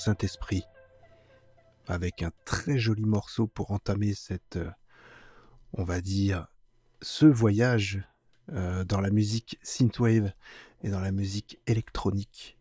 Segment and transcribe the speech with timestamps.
[0.00, 0.64] Saint-Esprit,
[1.86, 4.70] avec un très joli morceau pour entamer cette, euh,
[5.74, 6.46] on va dire,
[7.02, 8.02] ce voyage
[8.52, 10.32] euh, dans la musique synthwave
[10.82, 12.56] et dans la musique électronique.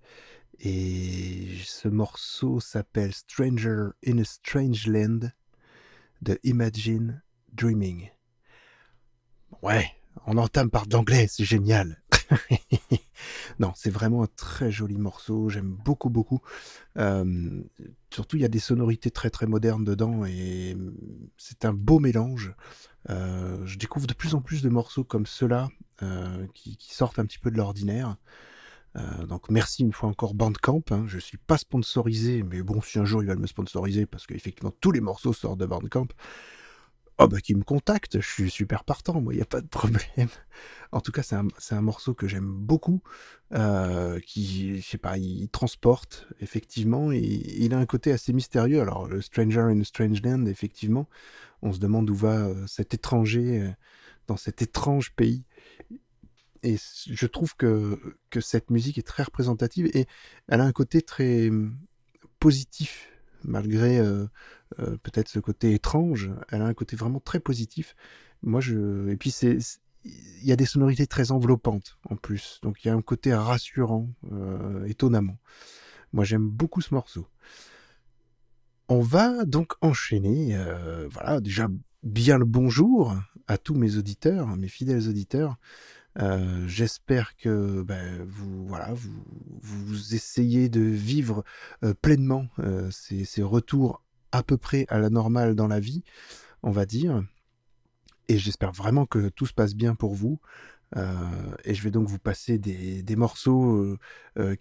[0.60, 5.32] Et ce morceau s'appelle Stranger in a Strange Land
[6.22, 7.22] de Imagine
[7.54, 8.10] Dreaming.
[9.62, 9.90] Ouais,
[10.28, 12.04] on entame par d'anglais, c'est génial.
[13.60, 15.50] non, c'est vraiment un très joli morceau.
[15.50, 16.40] J'aime beaucoup, beaucoup.
[16.98, 17.62] Euh,
[18.10, 20.78] surtout, il y a des sonorités très, très modernes dedans et
[21.38, 22.54] c'est un beau mélange.
[23.10, 25.70] Euh, je découvre de plus en plus de morceaux comme ceux-là
[26.04, 28.16] euh, qui, sortent un petit peu de l'ordinaire.
[29.28, 30.84] donc merci une fois encore Bandcamp.
[30.92, 31.04] Hein.
[31.08, 34.74] Je suis pas sponsorisé, mais bon, si un jour ils veulent me sponsoriser, parce qu'effectivement
[34.80, 36.08] tous les morceaux sortent de Bandcamp,
[37.22, 39.68] Oh bah qui me contacte, je suis super partant, moi, il n'y a pas de
[39.68, 40.30] problème.
[40.92, 43.04] En tout cas, c'est un, un, morceau que j'aime beaucoup,
[43.54, 48.82] euh, qui, je sais pas, il transporte, effectivement, et il a un côté assez mystérieux.
[48.82, 51.08] Alors, le Stranger in a Strange Land, effectivement,
[51.62, 53.70] on se demande où va euh, cet étranger euh,
[54.26, 55.44] dans cet étrange pays.
[56.64, 58.00] Et je trouve que,
[58.32, 60.08] que cette musique est très représentative et
[60.48, 61.78] elle a un côté très hum,
[62.40, 63.12] positif
[63.44, 64.02] malgré
[64.80, 67.96] euh, peut-être ce côté étrange, elle a un côté vraiment très positif.
[68.44, 69.58] Moi, je et puis c'est
[70.06, 73.34] il y a des sonorités très enveloppantes en plus, donc il y a un côté
[73.34, 75.38] rassurant, euh, étonnamment.
[76.14, 77.28] Moi, j'aime beaucoup ce morceau.
[78.88, 80.58] On va donc enchaîner.
[81.12, 81.68] voilà, déjà
[82.02, 83.16] bien le bonjour
[83.48, 85.58] à tous mes auditeurs, mes fidèles auditeurs.
[86.20, 89.24] Euh, j'espère que ben, vous, voilà, vous,
[89.62, 91.44] vous, essayez de vivre
[91.84, 96.04] euh, pleinement euh, ces, ces, retours à peu près à la normale dans la vie,
[96.64, 97.24] on va dire.
[98.28, 100.40] Et j'espère vraiment que tout se passe bien pour vous.
[100.96, 103.98] et je vais donc vous passer des, des morceaux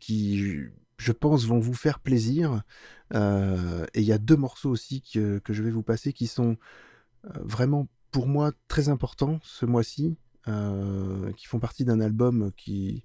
[0.01, 0.61] qui,
[0.99, 2.63] je pense, vont vous faire plaisir.
[3.15, 6.57] et il y a deux morceaux aussi que, que je vais vous passer qui sont
[7.25, 10.17] vraiment pour moi très importants ce mois-ci
[10.49, 13.03] euh, qui font partie d'un album qui,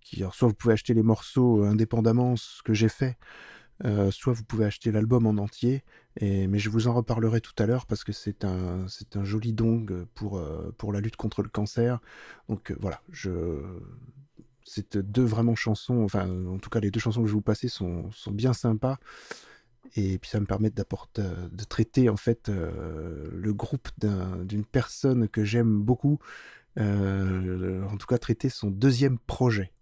[0.00, 3.16] qui soit vous pouvez acheter les morceaux indépendamment, ce que j'ai fait,
[3.84, 5.84] euh, soit vous pouvez acheter l'album en entier.
[6.20, 9.52] Mais je vous en reparlerai tout à l'heure parce que c'est un, c'est un joli
[9.52, 9.84] don
[10.14, 12.00] pour, euh, pour la lutte contre le cancer.
[12.48, 13.60] Donc voilà, je,
[14.64, 17.42] c'est deux vraiment chansons, enfin en tout cas les deux chansons que je vais vous
[17.42, 18.98] passer sont, sont bien sympas.
[19.94, 23.88] Et puis ça me permet d'apporter, de traiter en fait le groupe
[24.44, 26.18] d'une personne que j'aime beaucoup,
[26.78, 29.72] euh, en tout cas traiter son deuxième projet,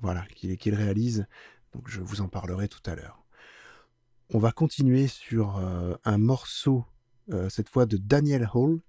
[0.00, 1.26] voilà, qu'il réalise.
[1.74, 3.22] Donc je vous en parlerai tout à l'heure.
[4.32, 6.84] On va continuer sur euh, un morceau,
[7.32, 8.80] euh, cette fois de Daniel Hall,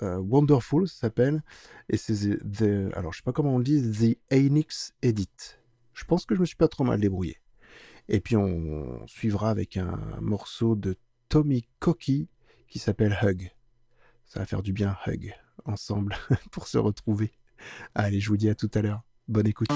[0.00, 1.44] Wonderful s'appelle,
[1.88, 5.60] et c'est the, alors je sais pas comment on dit, The Anix Edit.
[5.94, 7.38] Je pense que je me suis pas trop mal débrouillé.
[8.08, 10.96] Et puis on suivra avec un morceau de
[11.28, 12.28] Tommy Cocky
[12.66, 13.52] qui s'appelle Hug.
[14.26, 15.32] Ça va faire du bien, Hug
[15.64, 16.16] ensemble
[16.50, 17.30] pour se retrouver.
[17.94, 19.02] Allez, je vous dis à tout à l'heure.
[19.28, 19.68] Bonne écoute.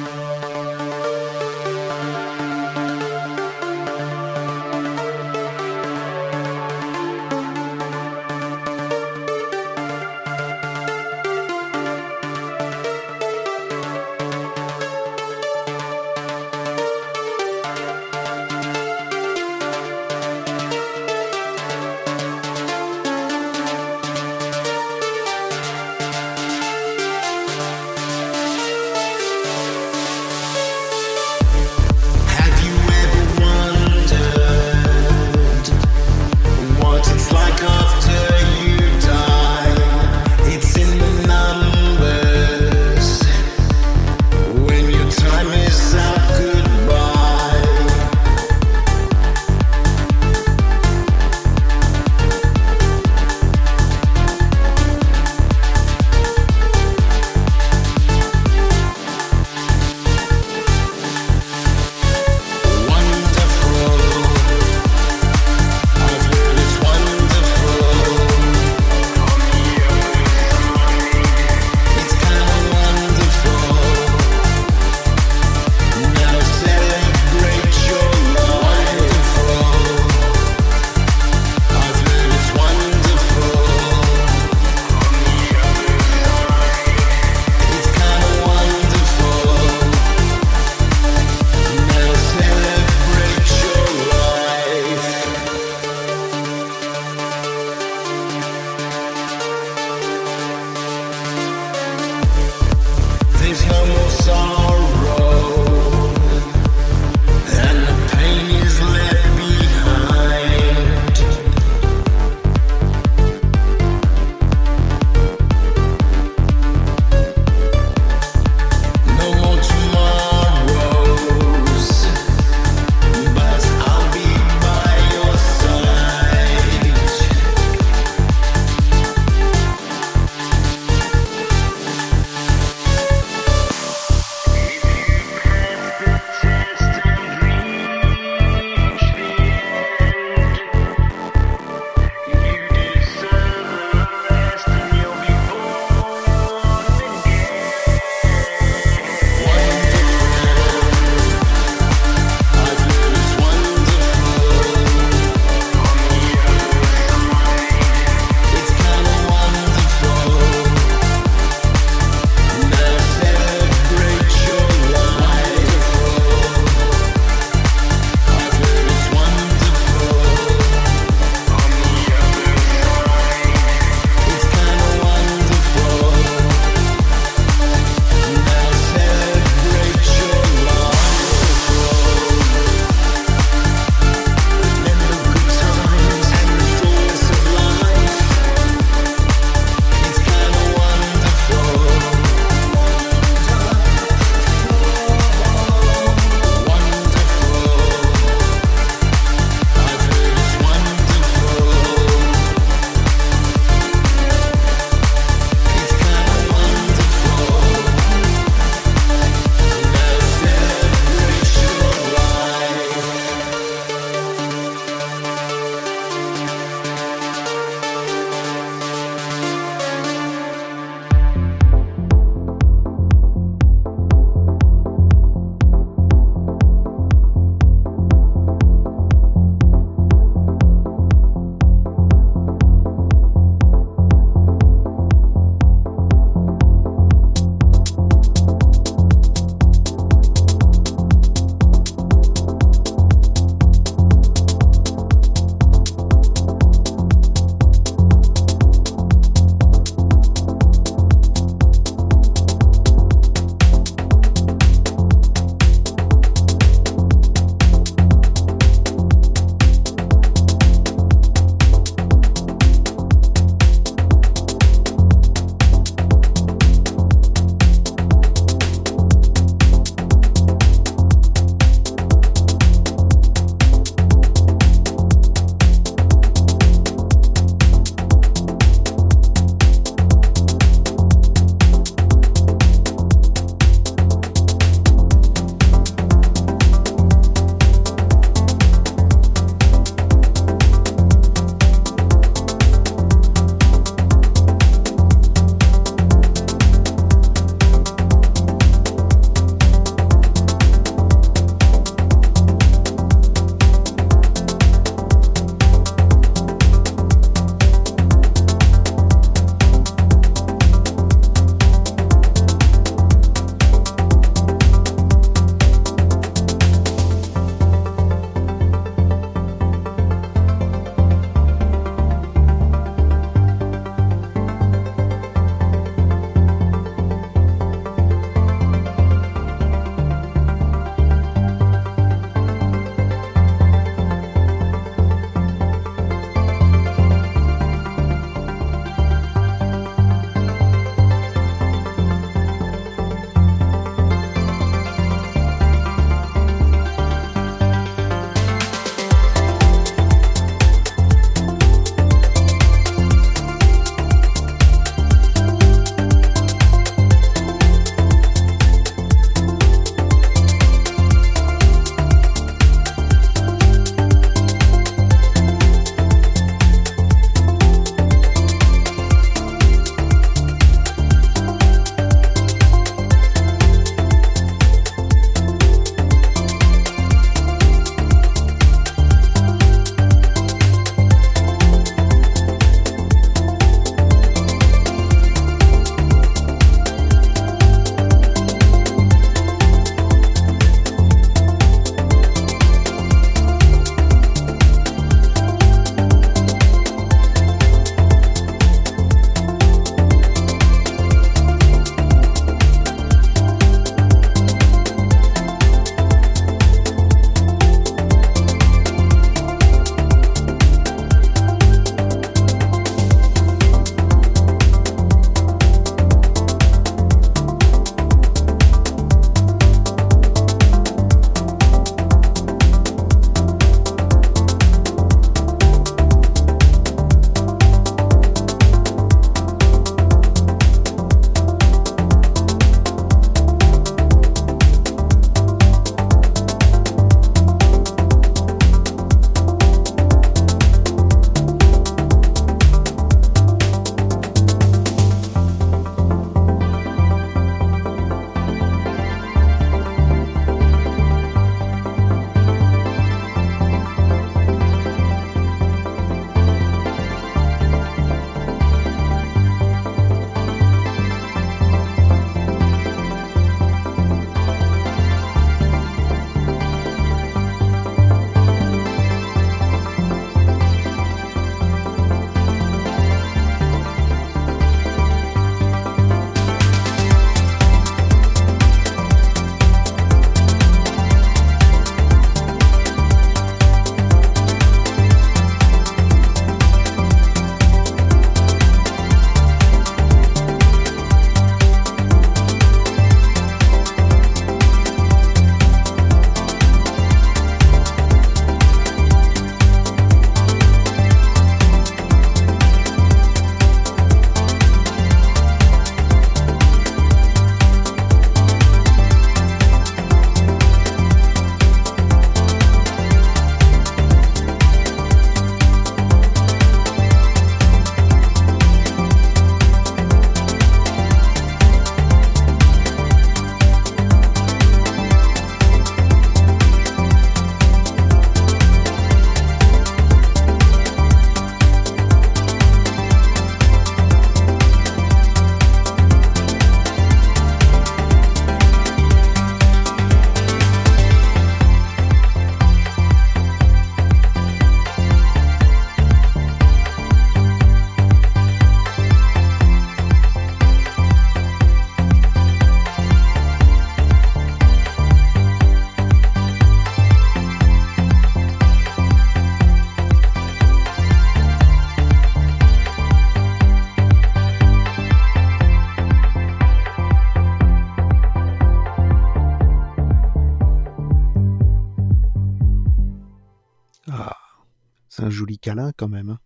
[575.97, 576.31] Quand même.
[576.31, 576.41] Hein.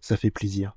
[0.00, 0.76] Ça fait plaisir.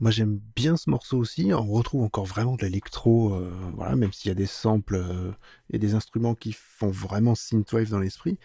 [0.00, 4.12] Moi j'aime bien ce morceau aussi, on retrouve encore vraiment de l'électro, euh, voilà, même
[4.12, 5.30] s'il y a des samples euh,
[5.70, 8.38] et des instruments qui font vraiment synthwave dans l'esprit,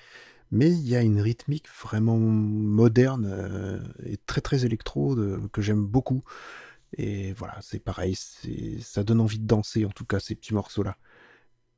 [0.52, 5.15] mais il y a une rythmique vraiment moderne euh, et très très électro
[5.52, 6.24] que j'aime beaucoup.
[6.98, 8.15] Et voilà, c'est pareil,
[8.82, 10.98] ça donne envie de danser en tout cas ces petits morceaux-là.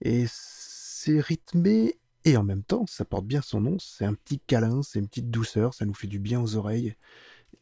[0.02, 4.40] Et c'est rythmé et en même temps, ça porte bien son nom, c'est un petit
[4.40, 6.96] câlin, c'est une petite douceur, ça nous fait du bien aux oreilles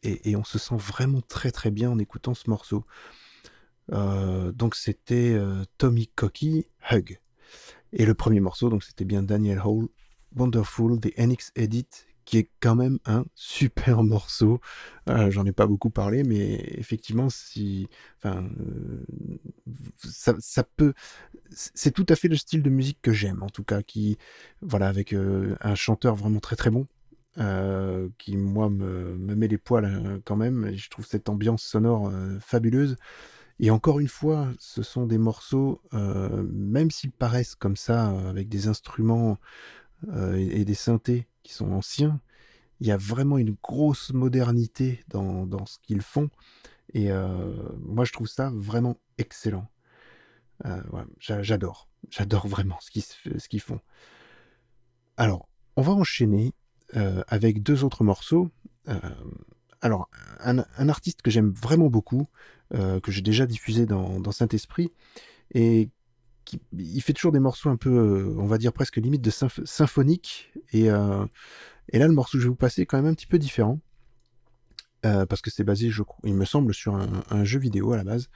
[0.02, 2.84] et, on se sent vraiment très très bien en écoutant ce morceau.
[3.92, 7.18] Euh, donc c'était euh, Tommy Cocky Hug.
[7.92, 9.88] Et le premier morceau, donc c'était bien Daniel Hall,
[10.36, 11.88] Wonderful, The NX Edit,
[12.30, 14.60] qui est quand même un super morceau.
[15.08, 17.88] Euh, j'en ai pas beaucoup parlé, mais effectivement, si,
[18.18, 18.48] enfin,
[19.96, 20.94] ça, ça, peut,
[21.50, 24.16] c'est tout à fait le style de musique que j'aime, en tout cas, qui,
[24.62, 26.86] voilà, avec un chanteur vraiment très très bon.
[27.38, 30.72] Euh, qui moi me, met les poils euh, quand même.
[30.74, 32.96] je trouve cette ambiance sonore euh, fabuleuse.
[33.60, 38.68] Et encore une fois, ce sont des morceaux, même s'ils paraissent comme ça, avec des
[38.68, 39.38] instruments
[40.34, 42.20] et, des synthés qui sont anciens,
[42.80, 46.30] il y a vraiment une grosse modernité dans, dans ce qu'ils font.
[46.94, 47.10] Et
[47.78, 49.68] moi, je trouve ça vraiment excellent.
[51.18, 53.80] j'adore, j'adore vraiment ce qu'ils, ce qu'ils font.
[55.16, 56.54] Alors, on va enchaîner
[56.96, 58.50] euh, avec deux autres morceaux.
[58.88, 58.98] Euh,
[59.80, 60.08] alors,
[60.40, 62.26] un, artiste que j'aime vraiment beaucoup,
[62.74, 64.90] euh, que j'ai déjà diffusé dans, Saint-Esprit,
[65.54, 65.88] et
[66.76, 70.52] il fait toujours des morceaux un peu, on va dire presque limite de symphonique.
[70.72, 73.26] Et, et là, le morceau que je vais vous passer est quand même un petit
[73.26, 73.80] peu différent.
[75.02, 75.90] parce que c'est basé,
[76.24, 78.28] il me semble, sur un, jeu vidéo à la base.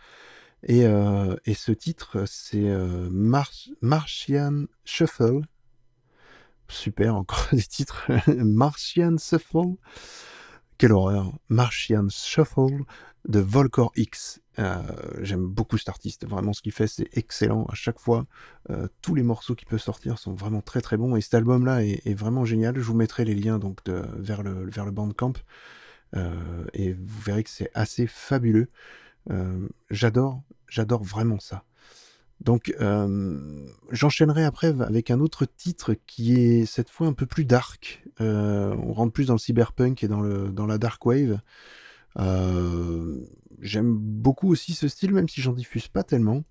[0.65, 2.69] Et ce titre, c'est
[3.11, 5.43] Martian Shuffle
[6.69, 8.11] Super, encore des titres.
[8.29, 9.77] Martian Shuffle.
[10.85, 11.33] Quelle horreur.
[11.49, 12.85] Martian Shuffle
[13.27, 14.43] de Volcor X.
[14.59, 14.83] Euh,
[15.23, 16.29] j'aime beaucoup cet artiste.
[16.29, 17.65] Vraiment, ce qu'il fait, c'est excellent.
[17.73, 18.27] À chaque fois,
[18.69, 21.17] euh, tous les morceaux qui peuvent sortir sont vraiment très très bons.
[21.17, 22.77] Et cet album-là est, vraiment génial.
[22.77, 25.33] Je vous mettrai les liens donc vers, le, vers le Bandcamp.
[26.17, 28.69] Euh, et vous verrez que c'est assez fabuleux.
[29.89, 31.65] j'adore, j'adore vraiment ça.
[32.45, 37.47] Donc euh, j'enchaînerai après avec un autre titre qui est cette fois un peu plus
[37.47, 38.05] dark.
[38.21, 41.41] Euh, on rentre plus dans le cyberpunk et dans, la dark wave.
[42.19, 43.21] Euh,
[43.61, 46.45] j'aime beaucoup aussi ce style, même si j'en diffuse pas tellement.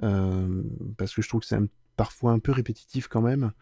[0.00, 1.58] parce que je trouve que c'est
[1.96, 3.52] parfois un peu répétitif quand même.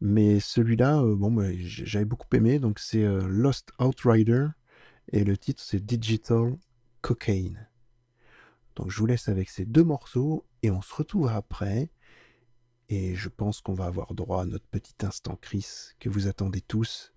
[0.00, 2.58] Mais celui-là, bon, bah, j'avais beaucoup aimé.
[2.58, 4.46] Donc c'est Lost Outrider.
[5.12, 6.56] Et le titre c'est Digital
[7.02, 7.68] Cocaine.
[8.76, 11.90] Donc je vous laisse avec ces deux morceaux et on se retrouve après.
[12.88, 15.66] Et je pense qu'on va avoir droit à notre petit instant Chris
[15.98, 17.12] que vous attendez tous,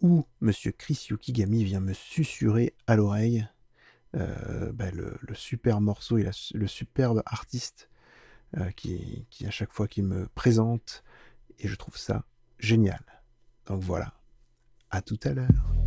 [0.00, 3.48] où Monsieur Chris Yukigami vient me susurrer à l'oreille
[4.16, 7.88] euh, bah, le, super morceau et le superbe artiste
[8.56, 11.02] euh, qui, qui, à chaque fois qu'il me présente,
[11.58, 12.24] et je trouve ça
[12.58, 13.04] génial.
[13.66, 14.14] Donc voilà,
[14.90, 15.77] à tout à l'heure.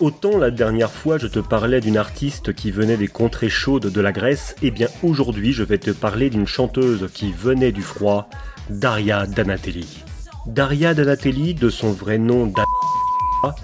[0.00, 4.00] Autant la dernière fois je te parlais d'une artiste qui venait des contrées chaudes de
[4.00, 7.82] la Grèce, et eh bien aujourd'hui je vais te parler d'une chanteuse qui venait du
[7.82, 8.28] froid,
[8.70, 10.04] Daria Danatelli.
[10.46, 13.56] Daria Danatelli, de son vrai nom Daria,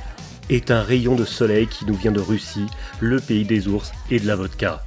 [0.51, 2.67] est un rayon de soleil qui nous vient de Russie,
[3.01, 4.85] le pays des ours et de la vodka.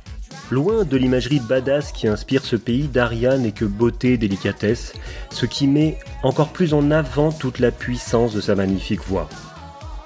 [0.50, 4.94] Loin de l'imagerie badass qui inspire ce pays, Daria n'est que beauté et délicatesse,
[5.30, 9.30] ce qui met encore plus en avant toute la puissance de sa magnifique voix.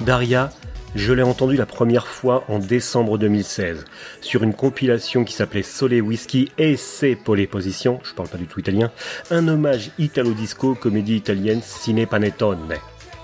[0.01, 0.49] Daria,
[0.95, 3.85] je l'ai entendu la première fois en décembre 2016
[4.19, 8.59] sur une compilation qui s'appelait Soleil Whisky et ses positions, je parle pas du tout
[8.59, 8.91] italien,
[9.29, 12.75] un hommage italo-disco comédie italienne Cine Panettone,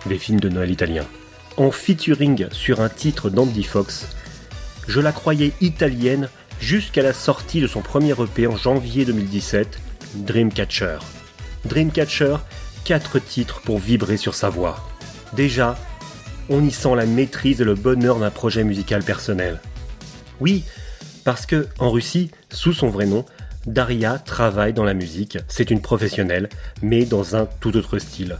[0.05, 1.05] des films de Noël italien.
[1.57, 4.09] En featuring sur un titre d'Andy Fox,
[4.87, 9.79] je la croyais italienne jusqu'à la sortie de son premier EP en janvier 2017,
[10.15, 10.99] Dreamcatcher.
[11.65, 12.37] Dreamcatcher,
[12.85, 14.87] quatre titres pour vibrer sur sa voix.
[15.33, 15.75] Déjà,
[16.49, 19.60] on y sent la maîtrise et le bonheur d'un projet musical personnel.
[20.39, 20.63] Oui,
[21.23, 23.25] parce que en Russie, sous son vrai nom,
[23.65, 26.47] Daria travaille dans la musique, c'est une professionnelle,
[26.81, 28.38] mais dans un tout autre style.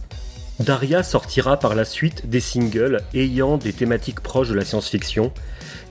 [0.60, 5.32] Daria sortira par la suite des singles ayant des thématiques proches de la science-fiction,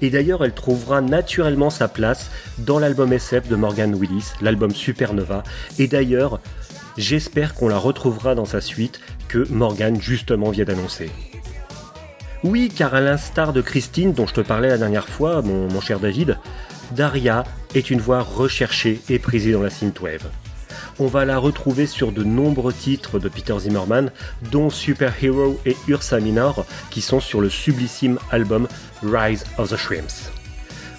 [0.03, 5.45] et d'ailleurs elle trouvera naturellement sa place dans l'album SF de Morgan Willis, l'album Supernova,
[5.79, 6.41] et d'ailleurs
[6.97, 11.11] j'espère qu'on la retrouvera dans sa suite que Morgan justement vient d'annoncer.
[12.45, 15.99] Oui, car à l'instar de Christine, dont je te parlais la dernière fois, mon, cher
[15.99, 16.39] David,
[16.93, 17.45] Daria
[17.75, 20.27] est une voix recherchée et prisée dans la synthwave.
[20.99, 24.11] On va la retrouver sur de nombreux titres de Peter Zimmerman,
[24.51, 28.69] dont Superhero et Ursa Minor, qui sont sur le sublissime album
[29.03, 30.31] Rise of the Shrimps.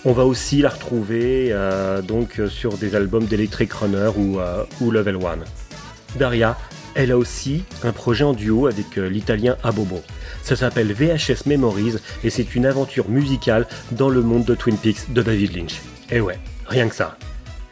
[0.05, 4.91] On va aussi la retrouver euh, donc sur des albums d'Electric Runner ou, euh, ou
[4.91, 6.17] Level 1.
[6.17, 6.57] Daria,
[6.97, 10.01] elle a aussi un projet en duo avec euh, l'italien Abobo.
[10.41, 15.13] Ça s'appelle VHS Memories et c'est une aventure musicale dans le monde de Twin Peaks
[15.13, 15.79] de David Lynch.
[16.09, 17.15] Et ouais, rien que ça.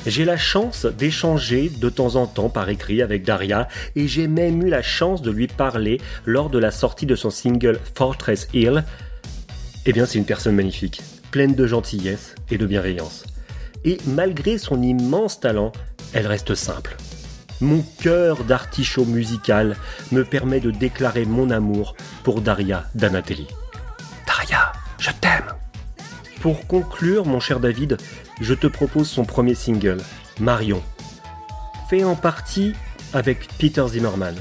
[0.06, 4.62] J'ai la chance d'échanger de temps en temps par écrit avec Daria et j'ai même
[4.62, 8.84] eu la chance de lui parler lors de la sortie de son single Fortress Hill.
[9.88, 13.24] Eh bien, c'est une personne magnifique, pleine de gentillesse et de bienveillance.
[13.86, 15.72] Et malgré son immense talent,
[16.14, 16.96] elle reste simple.
[17.62, 19.78] Mon cœur d'artichaut musical
[20.12, 23.48] me permet de déclarer mon amour pour Daria Danatelli.
[24.28, 25.54] Daria, je t'aime
[26.42, 27.98] Pour conclure, mon cher David,
[28.42, 30.02] je te propose son premier single,
[30.40, 30.84] Marion.
[31.90, 32.74] Fait en partie
[33.14, 34.36] avec Peter Zimmerman.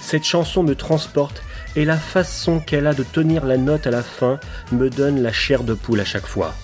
[0.00, 1.42] Cette chanson me transporte
[1.76, 4.40] et la façon qu'elle a de tenir la note à la fin
[4.72, 6.54] me donne la chair de poule à chaque fois.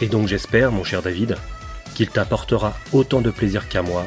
[0.00, 1.36] Et donc j'espère, mon cher David,
[1.94, 4.06] qu'il t'apportera autant de plaisir qu'à moi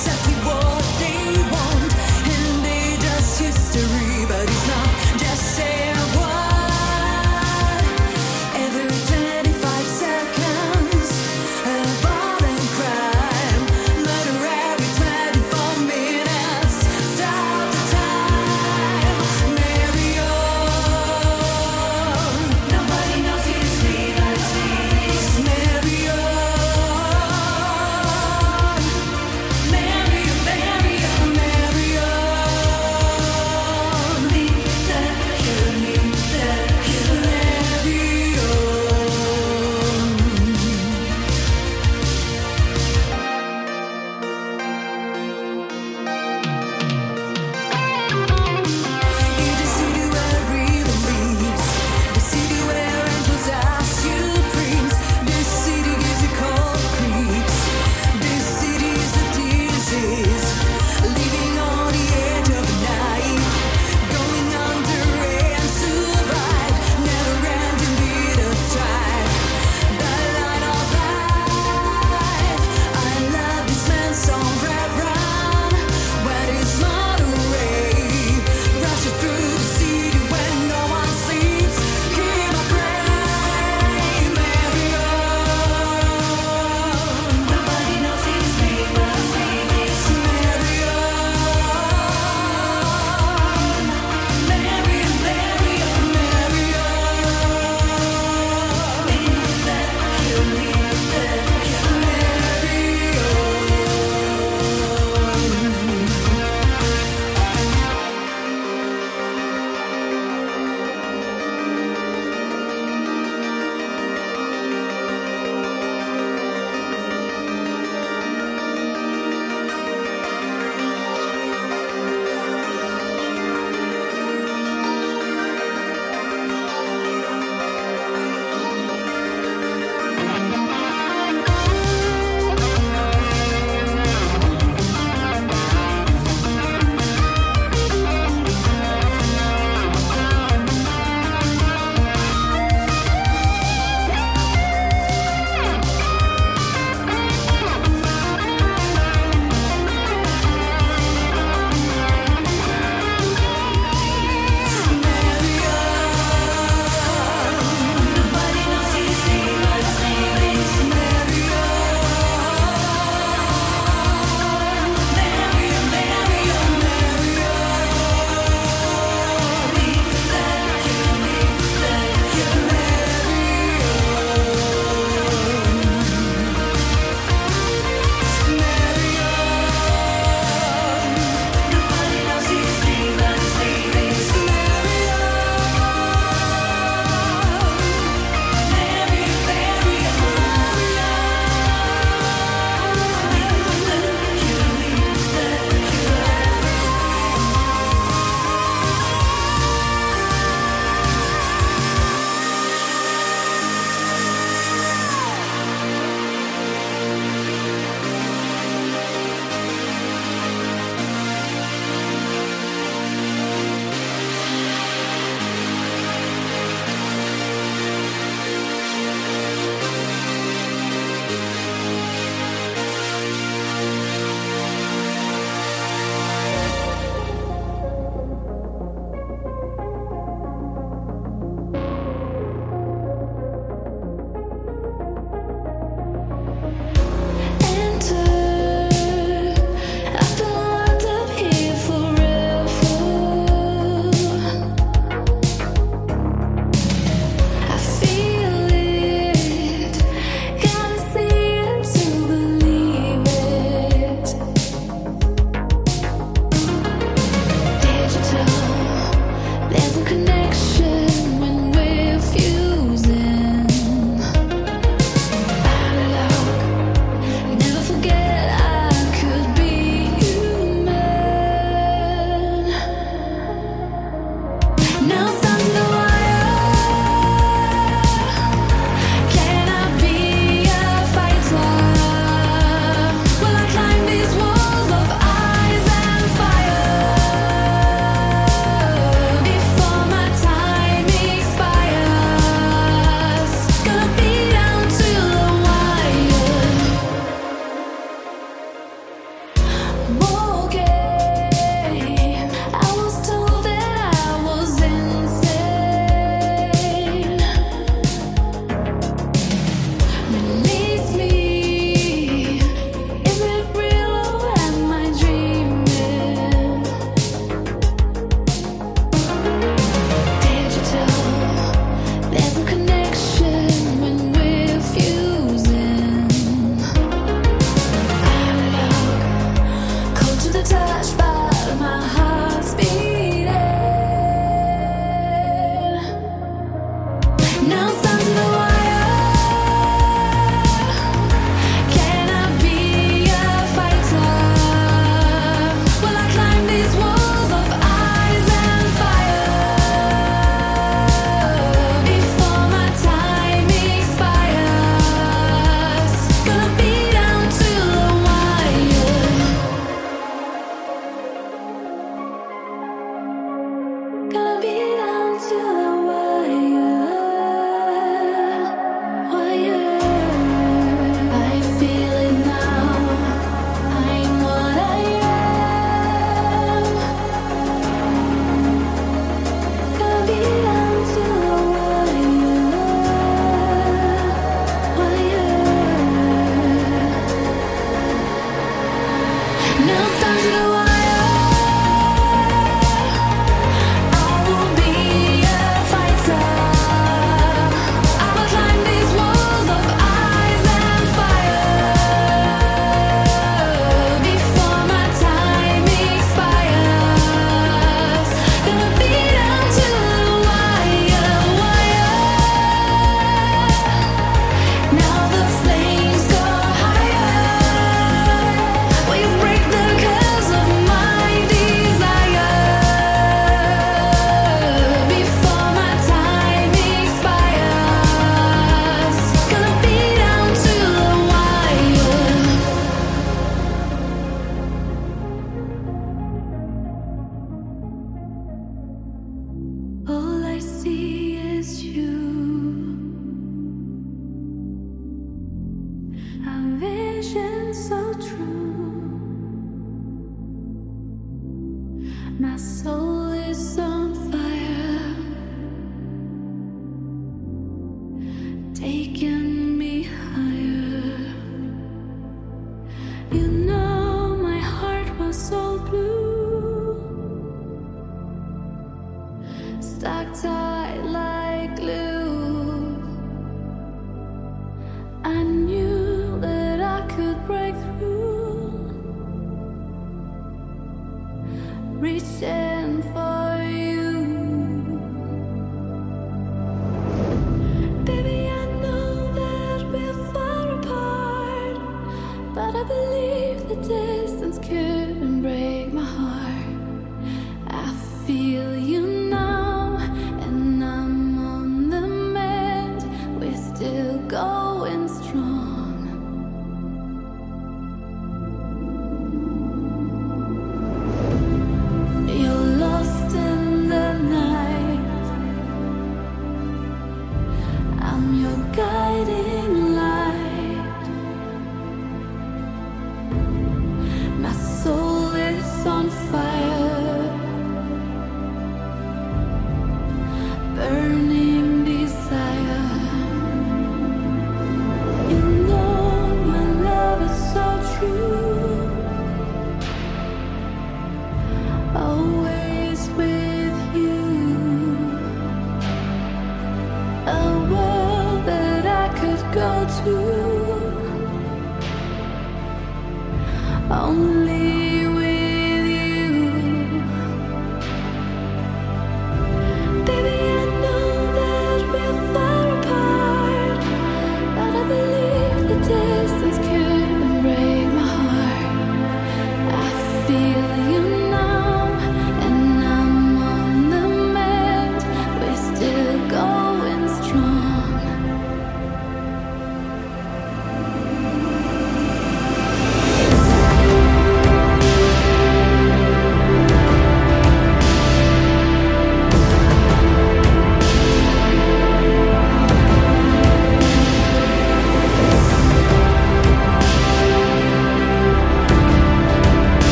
[0.00, 0.39] said you.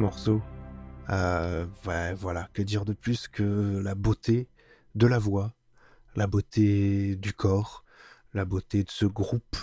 [0.00, 0.42] Ce morceau.
[1.10, 1.66] Euh,
[2.16, 4.48] voilà, que dire de plus que la beauté
[4.94, 5.52] de la voix,
[6.16, 7.84] la beauté du corps,
[8.32, 9.56] la beauté de ce groupe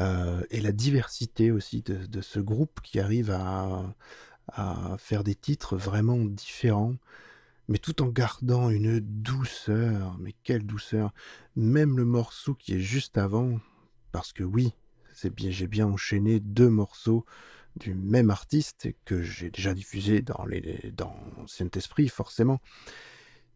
[0.00, 3.94] euh, et la diversité aussi de, ce groupe qui arrive à,
[4.48, 6.94] à, faire des titres vraiment différents,
[7.68, 10.16] mais tout en gardant une douceur.
[10.18, 11.12] Mais quelle douceur
[11.56, 13.60] Même le morceau qui est juste avant,
[14.12, 14.72] parce que oui,
[15.12, 17.26] c'est bien, j'ai bien enchaîné deux morceaux
[17.76, 21.16] du même artiste que j'ai déjà diffusé dans, les, dans
[21.46, 22.60] Saint-Esprit, forcément,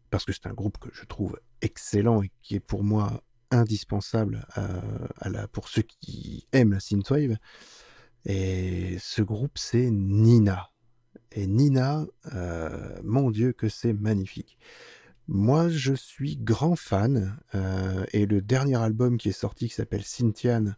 [0.09, 4.45] parce que c'est un groupe que je trouve excellent et qui est pour moi indispensable
[5.51, 7.37] pour ceux qui aiment la synthwave.
[8.25, 10.71] Et ce groupe, c'est Nina.
[11.31, 14.57] Et Nina, euh, mon Dieu, que c'est magnifique.
[15.27, 17.37] Moi, je suis grand fan.
[17.55, 20.75] Euh, et le dernier album qui est sorti, qui s'appelle Cynthiane,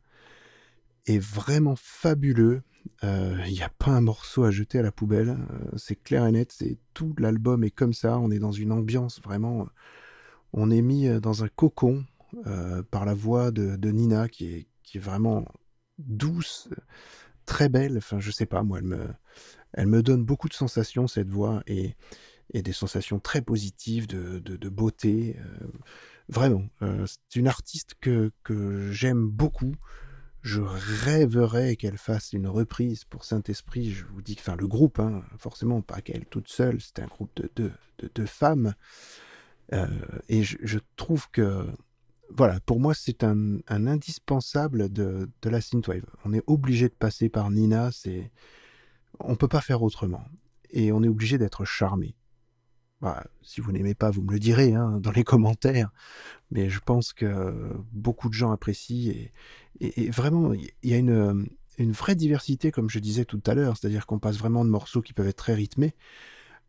[1.06, 2.62] est vraiment fabuleux.
[3.02, 5.30] Il euh, n'y a pas un morceau à jeter à la poubelle.
[5.30, 6.52] Euh, c'est clair et net.
[6.52, 8.20] C'est tout l'album est comme ça.
[8.20, 9.68] On est dans une ambiance vraiment.
[10.54, 12.06] On est mis euh, dans un cocon
[12.92, 15.46] par la voix de, Nina qui est, qui est vraiment
[15.98, 16.70] douce,
[17.48, 17.98] très belle.
[17.98, 19.08] Enfin, je sais pas, moi, elle me,
[19.74, 21.96] elle me donne beaucoup de sensations, cette voix, et,
[22.54, 25.38] et des sensations très positives de, de, beauté.
[26.28, 26.70] vraiment,
[27.08, 29.74] c'est une artiste que, que j'aime beaucoup.
[30.42, 33.92] Je rêverais qu'elle fasse une reprise pour Saint-Esprit.
[33.92, 37.08] Je vous dis que, enfin, le groupe, hein, forcément, pas qu'elle toute seule, c'était un
[37.08, 37.72] groupe de deux,
[38.16, 38.74] de femmes.
[39.74, 39.88] Euh,
[40.30, 41.68] et je, trouve que,
[42.36, 46.06] voilà, pour moi, c'est un, indispensable de, de, la synthwave.
[46.26, 48.32] On est obligé de passer par Nina, c'est,
[49.20, 50.24] on peut pas faire autrement.
[50.72, 52.16] Et on est obligé d'être charmé.
[53.02, 55.92] Bah, si vous n'aimez pas, vous me le direz hein, dans les commentaires.
[56.52, 59.14] Mais je pense que beaucoup de gens apprécient.
[59.80, 61.48] Et, vraiment, il y a une,
[61.78, 63.78] une, vraie diversité, comme je disais tout à l'heure.
[63.78, 65.96] C'est-à-dire qu'on passe vraiment de morceaux qui peuvent être très rythmés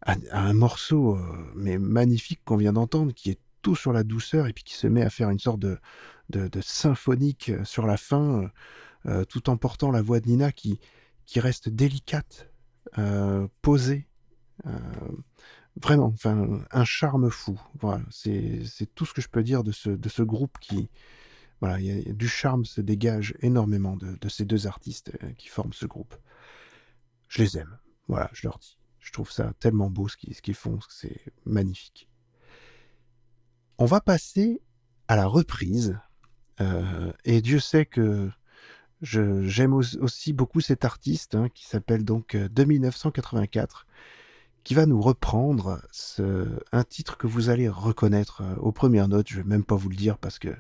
[0.03, 4.47] à, un morceau euh, mais magnifique qu'on vient d'entendre, qui est tout sur la douceur
[4.47, 5.79] et puis qui se met à faire une sorte de,
[6.63, 8.51] symphonique euh, sur la fin,
[9.07, 10.79] euh, tout en portant la voix de Nina qui
[11.37, 12.51] reste délicate,
[13.63, 14.09] posée.
[15.77, 17.61] Vraiment, enfin, un charme fou.
[17.81, 18.63] Voilà, c'est
[18.95, 20.91] tout ce que je peux dire de ce, de ce groupe qui,
[21.61, 25.49] voilà, y a, du charme se dégage énormément de, de ces deux artistes euh, qui
[25.49, 26.15] forment ce groupe.
[27.29, 27.79] Je les aime.
[28.09, 28.77] Voilà, je leur dis.
[28.99, 32.09] Je trouve ça tellement beau ce qu'ils font, c'est magnifique.
[33.79, 34.61] On va passer
[35.09, 35.99] à la reprise.
[36.61, 38.31] Euh, et Dieu sait que
[39.01, 43.87] j'aime aussi beaucoup cet artiste hein, qui s'appelle donc euh, De 1984
[44.65, 45.83] qui va nous reprendre
[46.73, 49.29] un titre que vous allez reconnaître euh, aux premières notes.
[49.29, 50.55] Je vais même pas vous le dire parce que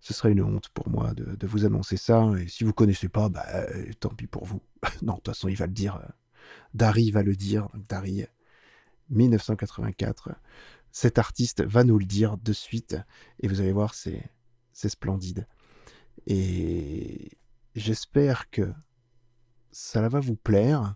[0.00, 2.30] ce serait une honte pour moi de, vous annoncer ça.
[2.38, 4.62] Et si vous connaissez pas, bah, euh, tant pis pour vous.
[5.02, 5.96] non, de toute façon, il va le dire.
[5.96, 6.08] Euh,
[6.74, 7.68] Dari va le dire.
[7.88, 8.26] Dari,
[9.10, 10.30] 1984.
[10.92, 12.96] Cet artiste va nous le dire de suite.
[13.40, 14.30] Et vous allez voir, c'est
[14.72, 15.46] splendide.
[16.26, 17.32] Et
[17.74, 18.72] j'espère que
[19.72, 20.94] ça va vous plaire.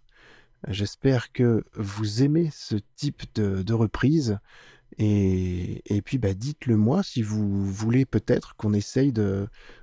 [0.68, 4.38] J'espère que vous aimez ce type de, reprise.
[4.98, 9.12] Et, puis, bah, dites-le moi si vous voulez peut-être qu'on essaye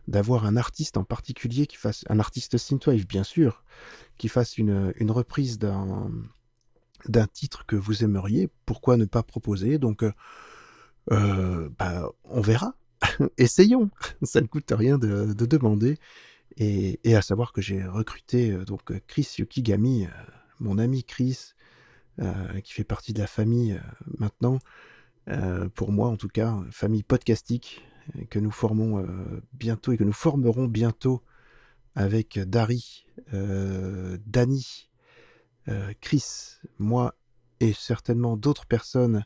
[0.07, 3.63] d'avoir un artiste en particulier qui fasse, un artiste synthwave bien sûr,
[4.17, 6.11] qui fasse une, reprise d'un,
[7.33, 8.49] titre que vous aimeriez.
[8.65, 9.79] Pourquoi ne pas proposer?
[9.79, 10.11] Donc, euh,
[11.11, 12.75] euh, bah, on verra.
[13.37, 13.89] Essayons.
[14.21, 15.97] Ça ne coûte rien de, demander.
[16.57, 20.07] Et, à savoir que j'ai recruté euh, donc Chris Yukigami
[20.59, 21.53] mon ami Chris,
[22.19, 24.59] euh, qui fait partie de la famille euh, maintenant,
[25.29, 27.83] euh, pour moi en tout cas, famille podcastique,
[28.29, 29.05] que nous formons
[29.51, 31.21] bientôt et que nous formerons bientôt
[31.93, 34.89] avec Dari, Dani,
[35.99, 37.15] Chris, moi
[37.59, 39.25] et certainement d'autres personnes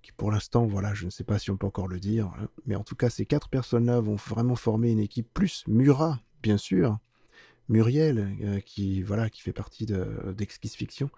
[0.00, 2.48] qui pour l'instant, voilà, je ne sais pas si on peut encore le dire, hein,
[2.64, 6.56] mais en tout cas, ces quatre personnes-là vont vraiment former une équipe plus Murat, bien
[6.56, 6.98] sûr,
[7.68, 11.10] Muriel, euh, qui, voilà, qui fait partie d'Exquise Fiction,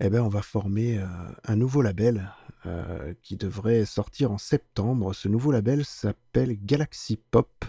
[0.00, 1.06] eh ben, on va former euh,
[1.44, 2.32] un nouveau label
[2.64, 5.14] euh, qui devrait sortir en septembre.
[5.14, 7.64] Ce nouveau label s'appelle Galaxy Pop.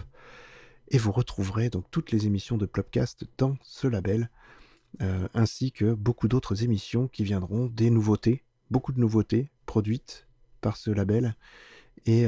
[0.88, 4.28] Et vous retrouverez donc toutes les émissions de Plopcast dans ce label,
[5.32, 10.26] ainsi que beaucoup d'autres émissions qui viendront des nouveautés, beaucoup de nouveautés produites
[10.60, 11.34] par ce label,
[12.04, 12.26] et,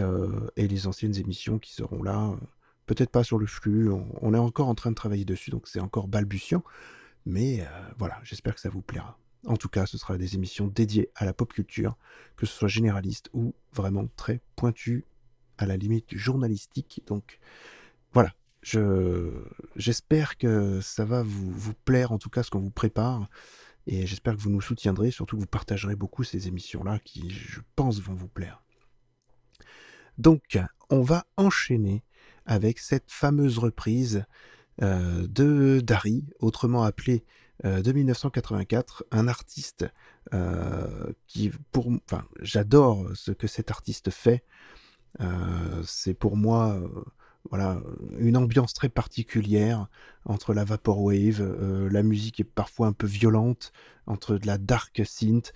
[0.57, 2.35] et les anciennes émissions qui seront là
[2.87, 5.81] peut-être pas sur le flux, on, est encore en train de travailler dessus, donc c'est
[5.81, 6.63] encore balbutiant,
[7.27, 7.65] mais euh,
[7.99, 9.19] voilà, j'espère que ça vous plaira.
[9.47, 11.97] En tout cas, ce sera des émissions dédiées à la pop culture,
[12.37, 15.05] que ce soit généraliste ou vraiment très pointu,
[15.59, 17.03] à la limite journalistique.
[17.07, 17.39] Donc
[18.13, 18.33] voilà,
[18.63, 19.31] je,
[19.77, 23.29] j'espère que ça va vous, vous plaire, en tout cas ce qu'on vous prépare,
[23.87, 27.61] et j'espère que vous nous soutiendrez, surtout que vous partagerez beaucoup ces émissions-là qui, je
[27.77, 28.63] pense, vont vous plaire.
[30.17, 30.59] Donc,
[30.91, 32.03] on va enchaîner
[32.47, 34.25] avec cette fameuse reprise
[34.83, 37.25] euh, de Dari, autrement appelé
[37.65, 39.87] euh, de 1984, un artiste
[40.33, 44.45] euh, qui, pour, enfin, j'adore ce que cet artiste fait.
[45.85, 46.81] c'est pour moi,
[47.51, 47.81] voilà,
[48.19, 49.87] une ambiance très particulière
[50.25, 51.41] entre la vaporwave,
[51.89, 53.73] la musique est parfois un peu violente,
[54.07, 55.53] entre de la dark synth.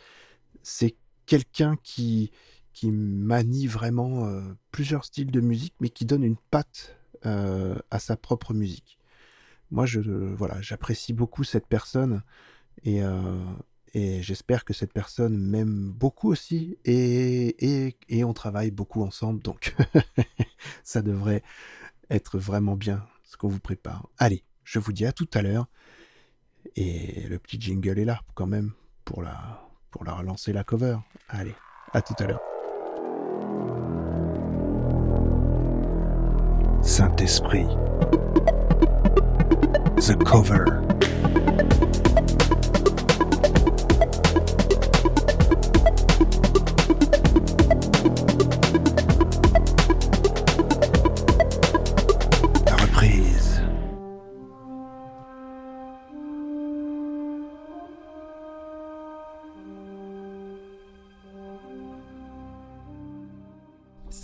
[0.63, 0.95] C'est
[1.27, 2.31] quelqu'un qui
[2.79, 7.99] qui manie vraiment euh, plusieurs styles de musique, mais qui donne une patte euh, à
[7.99, 9.01] sa propre musique.
[9.73, 12.23] Moi, je voilà, j'apprécie beaucoup cette personne
[12.85, 13.43] et, euh,
[13.95, 19.43] et j'espère que cette personne m'aime beaucoup aussi et, et, et, on travaille beaucoup ensemble,
[19.43, 19.75] donc
[20.85, 21.43] ça devrait
[22.11, 24.09] être vraiment bien ce qu'on vous prépare.
[24.19, 25.67] Allez, je vous dis à tout à l'heure
[26.77, 28.71] et le petit jingle est là quand même
[29.05, 30.99] pour la pour la relancer la cover.
[31.29, 31.57] Allez,
[31.93, 32.48] à tout à l'heure.
[36.83, 37.69] Saint-Esprit.
[39.97, 40.85] The Cover.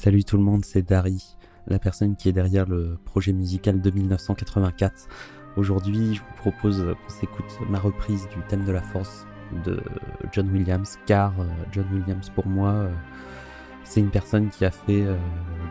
[0.05, 1.35] Salut tout le monde, c'est Dari,
[1.67, 5.09] la personne qui est derrière le projet musical de 1984.
[5.57, 9.27] Aujourd'hui, je vous propose qu'on s'écoute ma reprise du thème de la force
[9.65, 9.81] de
[10.31, 12.93] John Williams, car euh, John Williams, pour moi, euh,
[13.85, 15.17] c'est une personne qui a fait euh,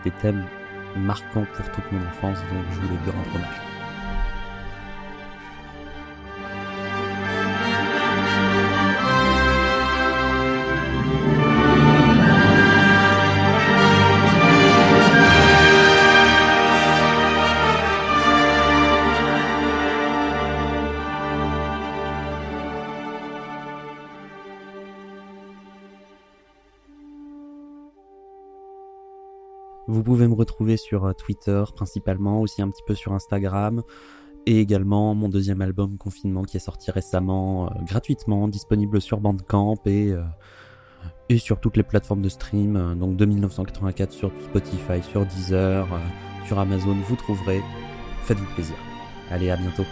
[0.04, 0.44] des thèmes
[0.98, 3.73] marquants pour toute mon enfance, donc je voulais lui rendre hommage.
[30.04, 33.84] Vous pouvez me retrouver sur euh, Twitter principalement, aussi un petit peu sur Instagram,
[34.46, 39.78] et également mon deuxième album Confinement qui est sorti récemment euh, gratuitement, disponible sur Bandcamp
[39.86, 40.22] et, euh,
[41.30, 45.88] et sur toutes les plateformes de stream, donc de 1984 sur Spotify, sur Deezer,
[46.48, 47.62] sur Amazon, vous trouverez.
[48.24, 48.76] Faites-vous plaisir.
[49.32, 49.86] Allez, à bientôt.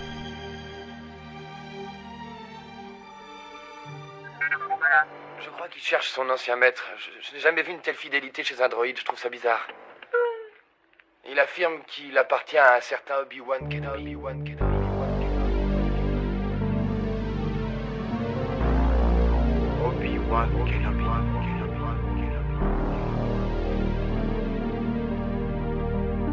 [5.39, 6.83] Je crois qu'il cherche son ancien maître.
[6.97, 9.65] Je, je n'ai jamais vu une telle fidélité chez un droïde, je trouve ça bizarre.
[11.29, 14.15] Il affirme qu'il appartient à un certain Obi-Wan Kenobi.
[14.15, 14.81] Obi-Wan Kenobi.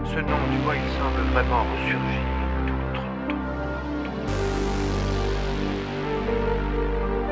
[0.05, 2.21] Ce nom, tu vois, il semble vraiment ressurgir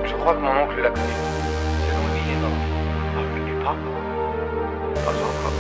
[0.04, 1.06] Je crois que mon oncle l'a connu.
[1.86, 2.50] Selon lui, il est mort.
[3.16, 3.76] Ah, je ne pas.
[5.04, 5.52] Pas encore.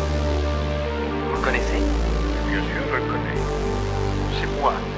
[1.24, 1.75] Vous le connaissez?
[2.96, 3.34] Bien sûr, je le connais.
[4.40, 4.95] C'est moi, c'est moi,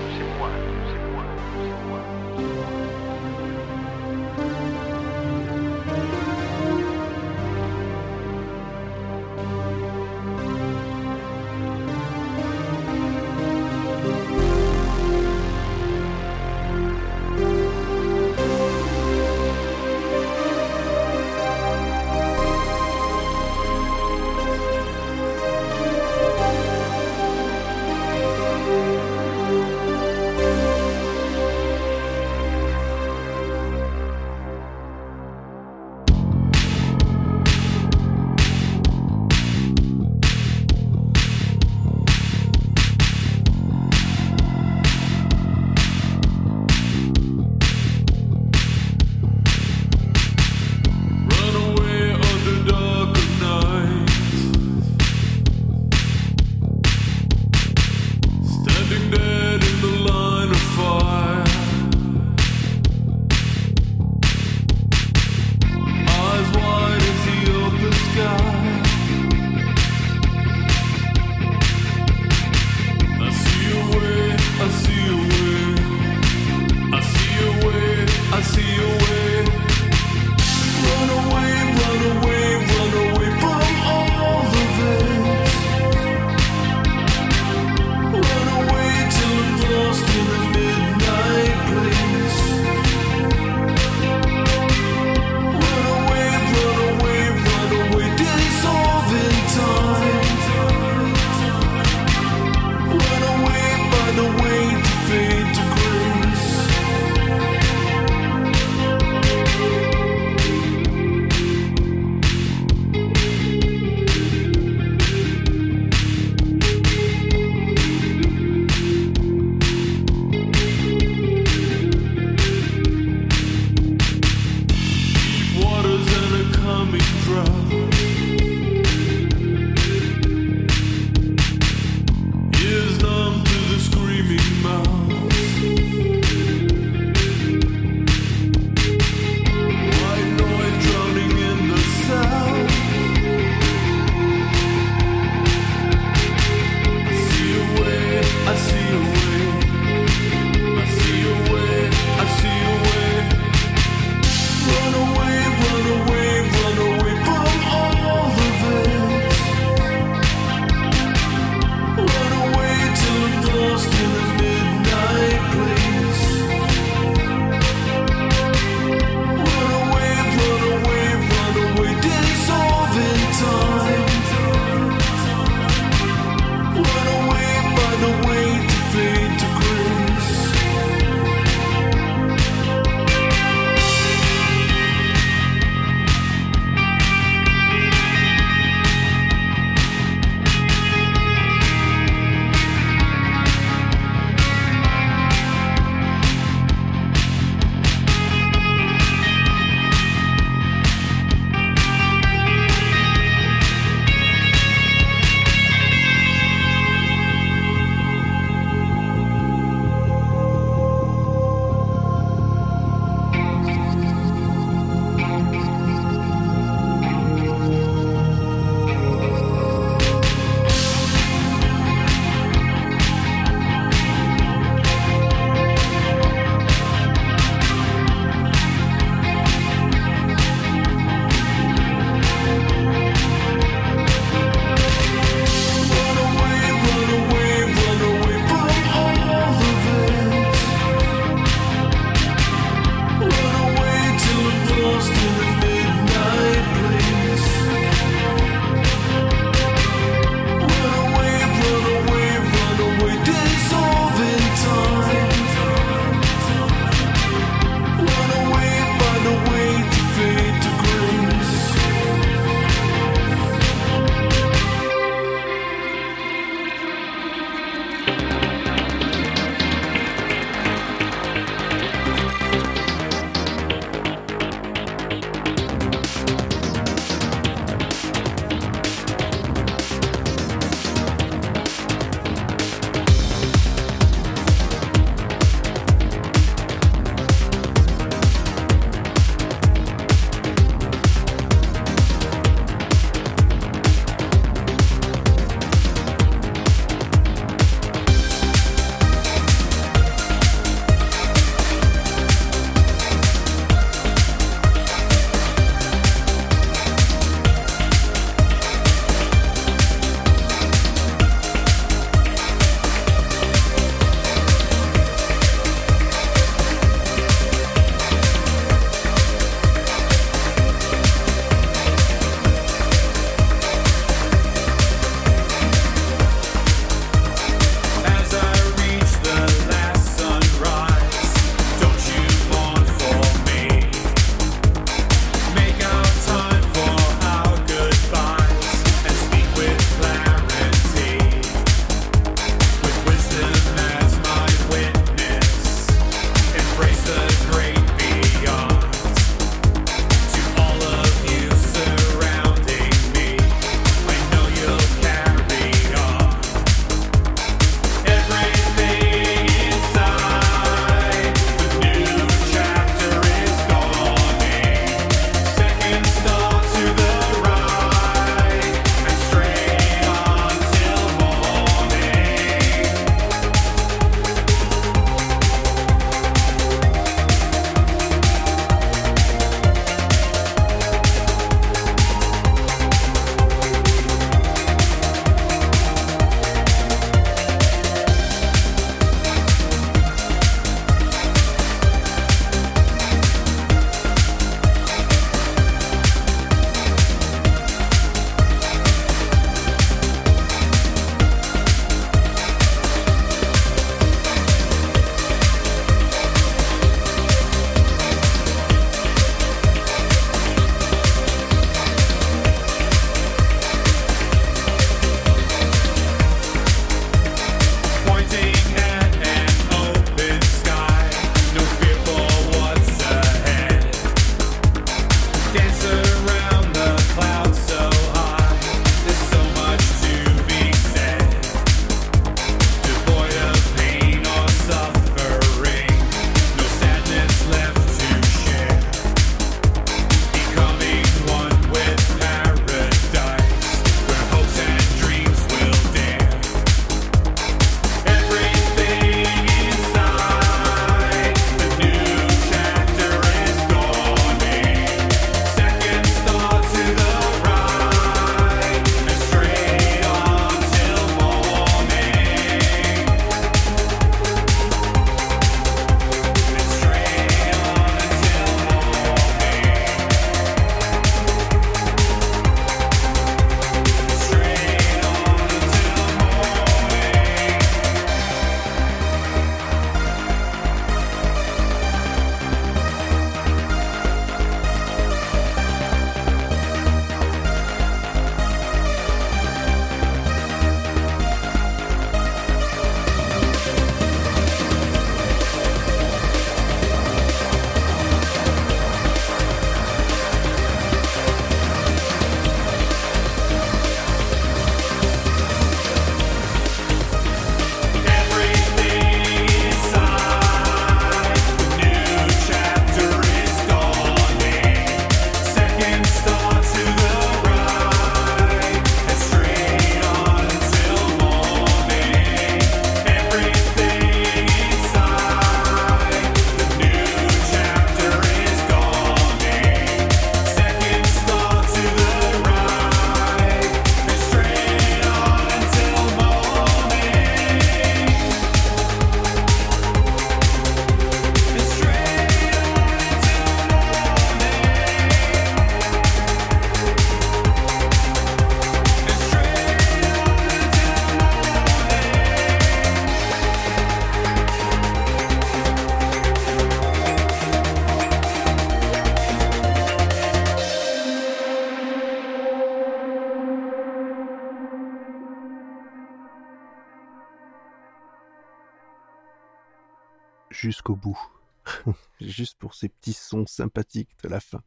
[574.23, 574.63] de la fin.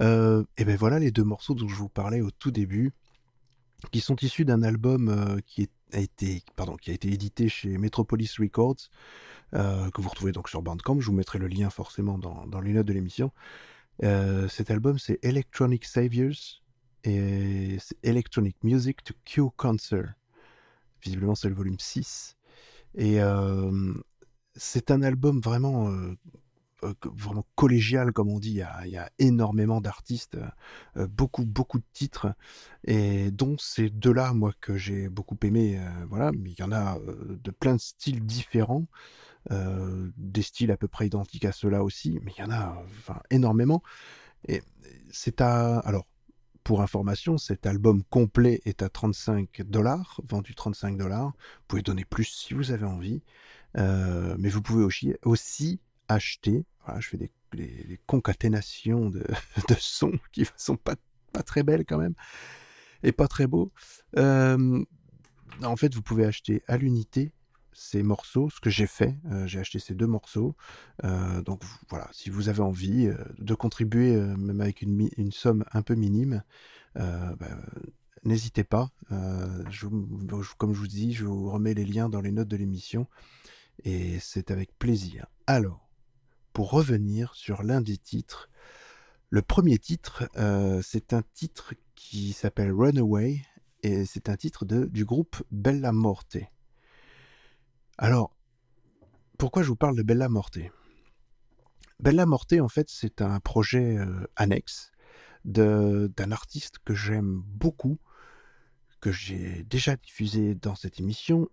[0.00, 2.92] Euh, et ben voilà les deux morceaux dont je vous parlais au tout début,
[3.90, 7.76] qui sont issus d'un album euh, qui a été, pardon, qui a été édité chez
[7.78, 8.88] Metropolis Records,
[9.54, 11.00] euh, que vous retrouvez donc sur Bandcamp.
[11.00, 13.32] Je vous mettrai le lien forcément dans, dans les notes de l'émission.
[14.02, 16.62] Cet album, c'est Electronic Saviors
[17.04, 20.14] et Electronic Music to Cure Cancer.
[21.02, 22.38] Visiblement, c'est le volume 6.
[22.94, 23.18] Et
[24.54, 25.92] c'est un album vraiment,
[27.04, 28.50] vraiment collégial, comme on dit.
[28.84, 30.36] Il y a, énormément d'artistes,
[30.96, 32.28] euh, beaucoup, beaucoup de titres,
[32.84, 35.78] et dont ces deux-là, moi, que j'ai beaucoup aimé.
[35.78, 38.86] euh, voilà, mais il y en a euh, de plein de styles différents.
[39.50, 42.70] euh, des styles à peu près identiques à ceux-là aussi, mais il y en a
[42.76, 43.82] euh, enfin, énormément.
[44.48, 44.62] Et
[45.10, 45.78] c'est à.
[45.80, 46.06] Alors,
[46.64, 51.28] pour information, cet album complet est à 35 dollars, vendu 35 dollars.
[51.28, 53.22] Vous pouvez donner plus si vous avez envie.
[53.78, 55.80] Euh, mais vous pouvez aussi, aussi
[56.10, 56.64] acheter.
[56.84, 57.30] Voilà, je fais des,
[58.06, 59.24] concaténations de,
[59.78, 60.96] sons qui sont pas,
[61.44, 62.14] très belles quand même
[63.02, 63.72] et pas très beaux.
[64.16, 64.84] Euh,
[65.62, 67.32] en fait, vous pouvez acheter à l'unité
[67.72, 69.16] ces morceaux, ce que j'ai fait.
[69.30, 70.54] Euh, j'ai acheté ces deux morceaux.
[71.04, 73.08] Euh, donc voilà, si vous avez envie
[73.38, 76.42] de contribuer, même avec une, somme un peu minime,
[76.94, 77.36] bah,
[78.24, 78.90] n'hésitez pas.
[79.08, 83.06] Comme je vous dis, je vous remets les liens dans les notes de l'émission
[83.84, 85.26] et c'est avec plaisir.
[85.46, 85.89] Alors,
[86.62, 88.50] revenir sur l'un des titres,
[89.32, 93.42] le premier titre, euh, c'est un titre qui s'appelle Runaway
[93.84, 96.36] et c'est un titre du groupe Bella Morte.
[97.96, 98.34] Alors,
[99.38, 100.58] pourquoi je vous parle de Bella Morte?
[102.00, 104.90] Bella Morte, en fait, c'est un projet euh, annexe
[105.44, 107.98] d'un artiste que j'aime beaucoup,
[109.00, 111.48] que j'ai déjà diffusé dans cette émission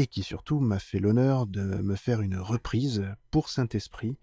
[0.00, 4.16] et qui surtout m'a fait l'honneur de me faire une reprise pour Saint-Esprit.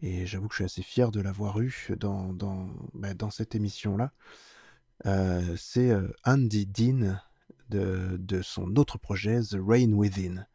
[0.00, 4.12] Et j'avoue que je suis assez fier de l'avoir eu dans, dans, bah, cette émission-là.
[5.04, 7.18] Euh, c'est euh, Andy Dean
[7.68, 10.46] de, de son autre projet, The Rain Within.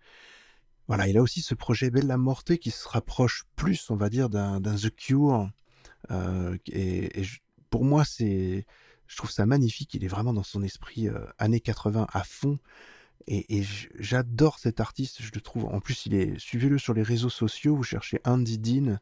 [0.88, 4.30] Voilà, il a aussi ce projet Bella Morte qui se rapproche plus, on va dire,
[4.30, 5.52] d'un The Cure.
[6.10, 7.22] Euh, et
[7.70, 8.66] pour moi, c'est,
[9.06, 9.93] je trouve ça magnifique.
[9.93, 12.58] Il est vraiment dans son esprit euh, années 80 à fond.
[13.28, 13.63] Et,
[13.99, 15.65] j'adore cet artiste, je le trouve.
[15.65, 16.39] En plus, il est.
[16.39, 17.76] Suivez-le sur les réseaux sociaux.
[17.76, 18.97] Vous cherchez Andy Dean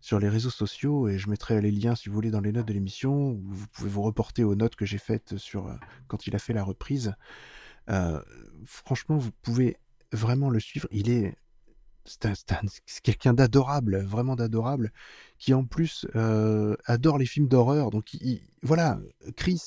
[0.00, 2.66] sur les réseaux sociaux et je mettrai les liens si vous voulez dans les notes
[2.68, 3.30] de l'émission.
[3.30, 5.74] ou Vous pouvez vous reporter aux notes que j'ai faites sur euh,
[6.08, 7.14] quand il a fait la reprise.
[7.90, 8.20] Euh,
[8.64, 9.76] franchement, vous pouvez
[10.12, 10.88] vraiment le suivre.
[10.92, 11.36] Il est
[12.06, 14.92] c'est un- c'est un- c'est quelqu'un d'adorable, vraiment d'adorable,
[15.38, 17.90] qui en plus euh, adore les films d'horreur.
[17.90, 19.00] Donc il- il- voilà,
[19.36, 19.60] Chris,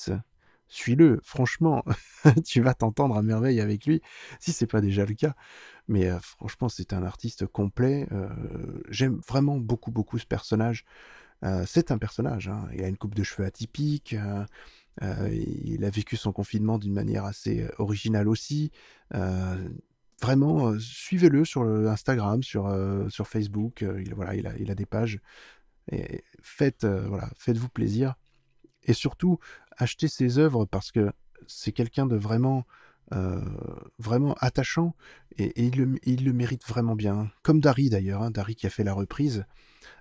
[0.68, 1.20] suis-le.
[1.22, 1.84] Franchement,
[2.44, 4.00] tu vas t'entendre à merveille avec lui,
[4.40, 5.34] si c'est pas déjà le cas.
[5.88, 8.06] Mais franchement, c'est un artiste complet.
[8.90, 10.84] J'aime vraiment beaucoup, beaucoup ce personnage.
[11.66, 12.48] C'est un personnage.
[12.48, 12.68] hein.
[12.74, 14.14] Il a une coupe de cheveux atypique.
[15.00, 18.70] il a vécu son confinement d'une manière assez originale aussi.
[20.20, 22.68] Vraiment, suivez-le sur Instagram, sur,
[23.24, 23.80] Facebook.
[23.80, 25.20] il, voilà, il a, des pages.
[26.42, 28.14] Faites, voilà, faites-vous plaisir.
[28.88, 29.38] Et surtout,
[29.76, 31.12] achetez ses œuvres parce que
[31.46, 32.64] c'est quelqu'un de vraiment,
[33.12, 33.40] euh,
[33.98, 34.96] vraiment attachant
[35.36, 35.76] et, il,
[36.24, 37.30] le, mérite vraiment bien.
[37.42, 39.44] Comme Dari d'ailleurs, hein, Dari qui a fait la reprise.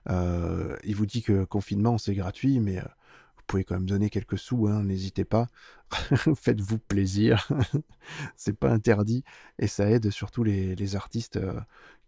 [0.10, 2.88] Euh, il vous dit que confinement c'est gratuit, mais euh,
[3.36, 5.48] vous pouvez quand même donner quelques sous, hein, n'hésitez pas.
[6.36, 7.48] Faites-vous plaisir,
[8.38, 9.24] c'est pas interdit
[9.60, 11.40] et ça aide surtout les, artistes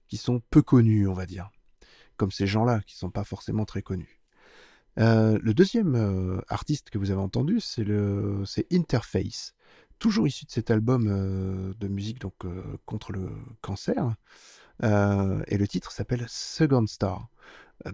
[0.07, 1.49] qui sont peu connus, on va dire,
[2.15, 4.18] comme ces gens-là qui sont pas forcément très connus.
[4.99, 7.85] Euh, le deuxième euh, artiste que vous avez entendu, c'est
[8.71, 9.55] Interface,
[9.97, 12.19] toujours issu de cet album euh, de musique
[12.85, 13.29] contre le
[13.61, 14.15] cancer.
[14.81, 17.27] Et le titre s'appelle Second Star.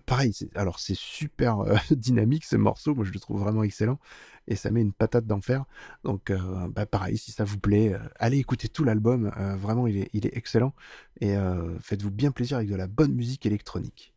[0.08, 1.58] Pareil, alors c'est super
[1.92, 4.00] dynamique ce morceau, moi je le trouve vraiment excellent
[4.48, 5.66] et ça met une patate d'enfer.
[6.04, 6.32] Donc
[6.70, 10.74] bah, pareil, si ça vous plaît, allez écouter tout l'album, vraiment il est, excellent
[11.22, 11.36] et
[11.82, 14.15] faites-vous bien plaisir avec de la bonne musique électronique.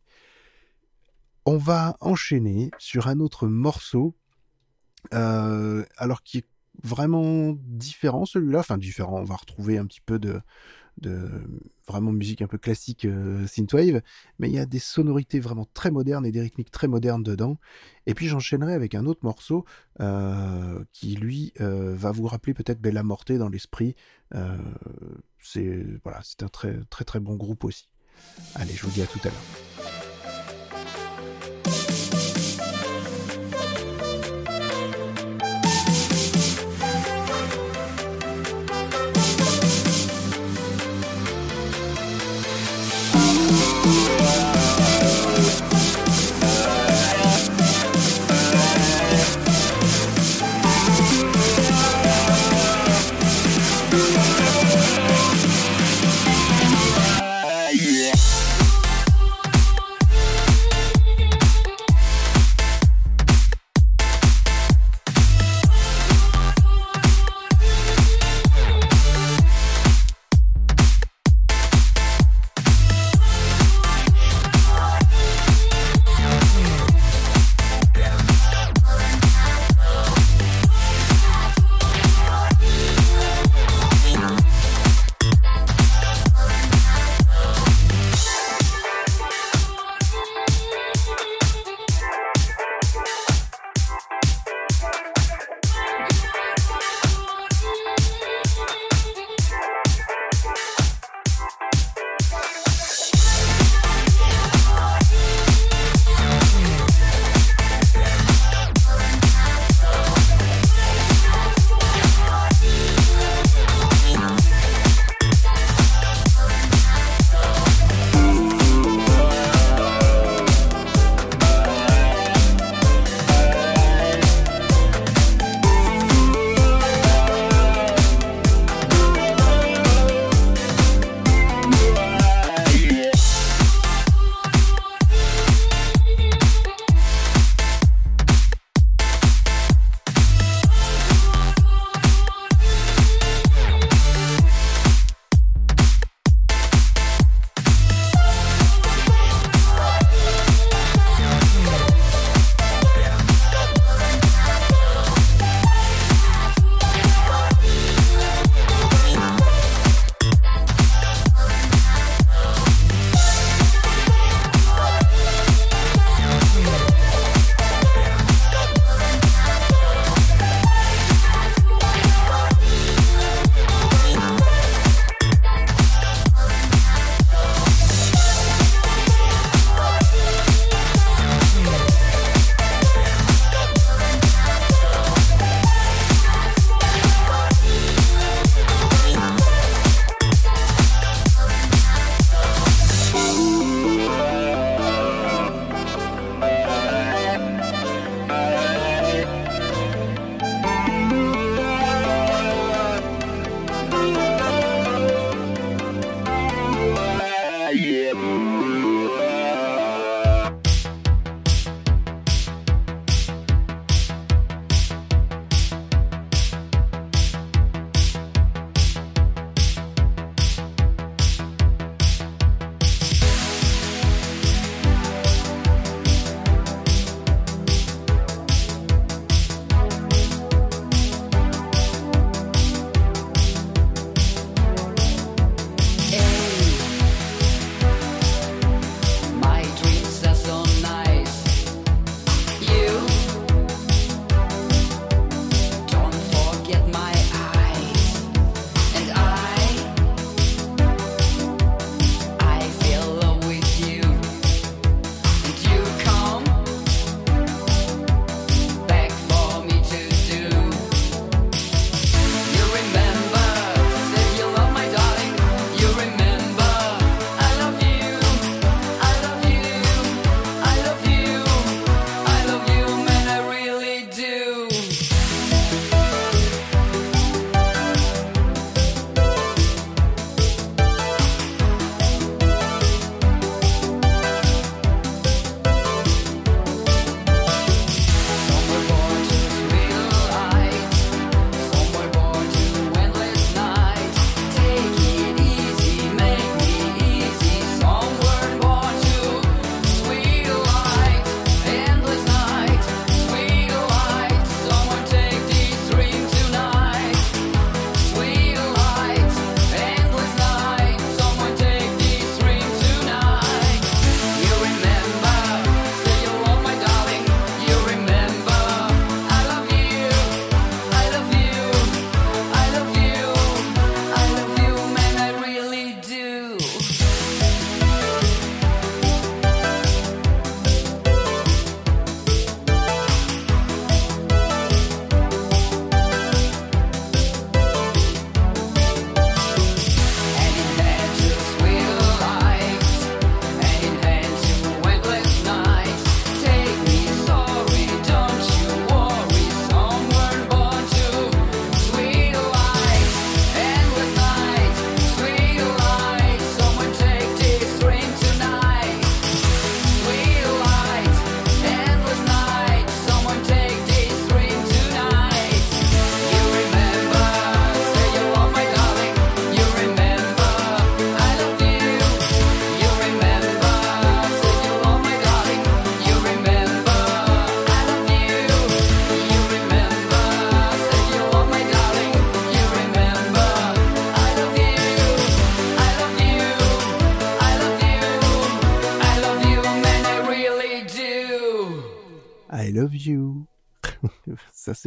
[1.45, 4.15] On va enchaîner sur un autre morceau,
[5.13, 6.45] euh, alors qui est
[6.83, 10.41] vraiment différent celui-là, enfin différent, on va retrouver un petit peu de,
[11.87, 14.01] vraiment musique un peu classique euh, synthwave,
[14.37, 17.57] mais il y a des sonorités vraiment très modernes et des rythmiques très modernes dedans.
[18.05, 19.65] Et puis j'enchaînerai avec un autre morceau
[20.01, 23.95] euh, qui lui va vous rappeler peut-être Bella Morte dans l'esprit.
[25.41, 27.87] C'est voilà, c'est un très très très bon groupe aussi.
[28.55, 29.98] Allez, je vous dis à tout à l'heure.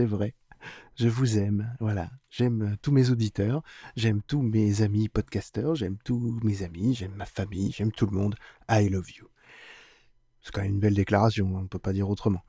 [0.02, 0.34] C'est vrai.
[0.96, 1.76] Je vous aime.
[1.78, 2.10] Voilà.
[2.28, 3.62] J'aime euh, tous mes auditeurs.
[3.94, 5.76] J'aime tous mes amis podcasteurs.
[5.76, 6.92] J'aime tous mes amis.
[6.94, 7.70] J'aime ma famille.
[7.70, 8.34] J'aime tout le monde.
[8.68, 9.28] I love you.
[10.40, 11.46] C'est quand même une belle déclaration.
[11.50, 12.42] hein, On ne peut pas dire autrement.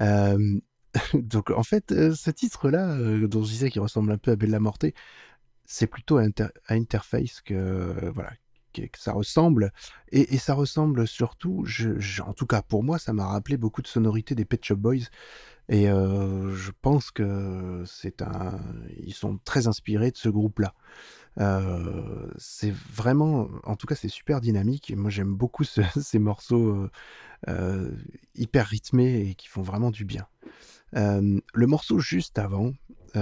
[0.00, 0.58] Euh,
[1.14, 2.96] donc, en fait, euh, ce titre-là,
[3.28, 4.86] dont je disais qu'il ressemble un peu à Bella Morte,
[5.66, 8.32] c'est plutôt à, Inter- à Interface que, voilà,
[8.72, 9.72] que, ça ressemble.
[10.10, 11.64] Et, ça ressemble surtout,
[12.26, 15.06] en tout cas pour moi, ça m'a rappelé beaucoup de sonorités des Pet Shop Boys.
[15.68, 18.58] Et je pense que c'est un,
[18.98, 20.74] ils sont très inspirés de ce groupe-là.
[22.38, 24.92] C'est vraiment, en tout cas, c'est super dynamique.
[24.96, 26.88] Moi, j'aime beaucoup ce- ces morceaux
[28.34, 30.26] hyper rythmés et qui font vraiment du bien.
[30.92, 32.72] Le morceau juste avant,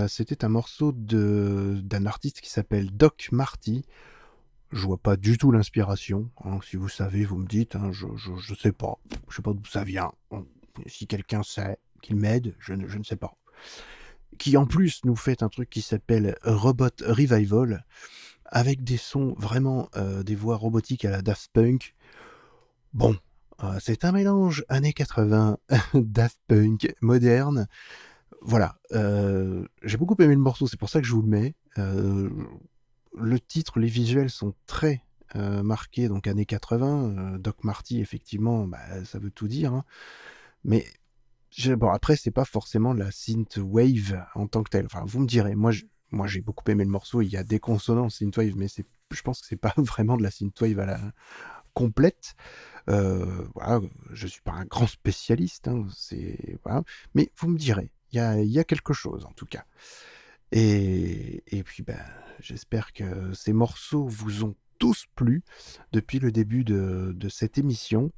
[0.08, 3.84] c'était un morceau de d'un artiste qui s'appelle Doc Marty.
[4.72, 6.30] Je vois pas du tout l'inspiration.
[6.44, 6.58] hein.
[6.68, 7.76] Si vous savez, vous me dites.
[7.76, 8.98] hein, je, je, je sais pas.
[9.28, 10.12] Je sais pas d'où ça vient.
[10.86, 11.78] Si quelqu'un sait,
[12.14, 12.54] m'aide.
[12.58, 13.34] Je, ne- je ne sais pas.
[14.38, 17.84] Qui en plus nous fait un truc qui s'appelle Robot Revival
[18.44, 21.94] avec des sons vraiment euh, des voix robotiques à la Daft Punk.
[22.92, 23.16] Bon,
[23.64, 25.58] euh, c'est un mélange années 80
[25.94, 27.66] Daft Punk moderne.
[28.42, 31.54] Voilà, euh, j'ai beaucoup aimé le morceau, c'est pour ça que je vous le mets.
[33.18, 35.02] Le titre, les visuels sont très
[35.34, 37.34] marqués, donc années 80.
[37.34, 39.72] Euh, Doc Marty, effectivement, bah, ça veut tout dire.
[39.74, 39.84] hein.
[40.64, 40.84] Mais
[41.56, 44.86] j'ai- bon, après, c'est pas forcément la synth wave en tant que telle.
[44.86, 47.22] Enfin, vous me direz, moi, je- moi j'ai beaucoup aimé le morceau.
[47.22, 50.22] Il y a des consonances synthwave, mais c'est, je pense que c'est pas vraiment de
[50.22, 51.00] la synthwave à la
[51.74, 52.34] complète.
[52.88, 53.80] Euh, voilà,
[54.12, 55.86] je suis pas un grand spécialiste, hein,
[57.14, 59.64] mais vous me direz, il y a, y a quelque chose en tout cas.
[60.52, 62.00] Et, et puis ben,
[62.40, 65.42] j'espère que ces morceaux vous ont tous plu
[65.92, 68.12] depuis le début de, de cette émission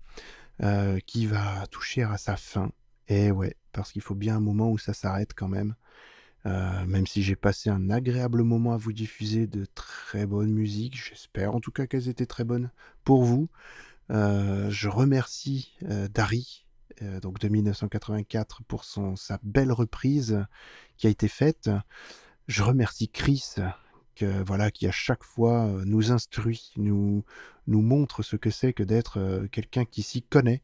[0.62, 2.70] euh, qui va toucher à sa fin.
[3.08, 5.74] Et ouais, parce qu'il faut bien un moment où ça s'arrête quand même.
[6.46, 10.96] Euh, même si j'ai passé un agréable moment à vous diffuser de très bonnes musiques,
[10.96, 12.70] j'espère en tout cas qu'elles étaient très bonnes
[13.04, 13.48] pour vous.
[14.10, 16.64] Euh, je remercie euh, Dari,
[17.02, 20.44] euh, donc de 1984, pour son, sa belle reprise
[20.96, 21.70] qui a été faite.
[22.46, 23.56] Je remercie Chris,
[24.24, 27.24] voilà, qui à chaque fois euh, nous instruit, nous,
[27.66, 30.62] nous montre ce que c'est que d'être euh, quelqu'un qui s'y connaît,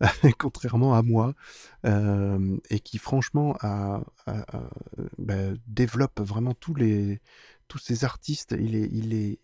[0.38, 1.34] contrairement à moi,
[1.84, 4.02] euh, et qui franchement a,
[5.18, 7.20] ben, développe vraiment tous les
[7.78, 8.54] ces artistes.
[8.58, 9.38] Il est, il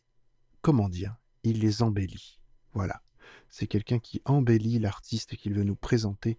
[1.43, 2.39] il les embellit.
[2.75, 3.03] Voilà,
[3.49, 6.39] c'est quelqu'un qui embellit l'artiste qu'il veut nous présenter.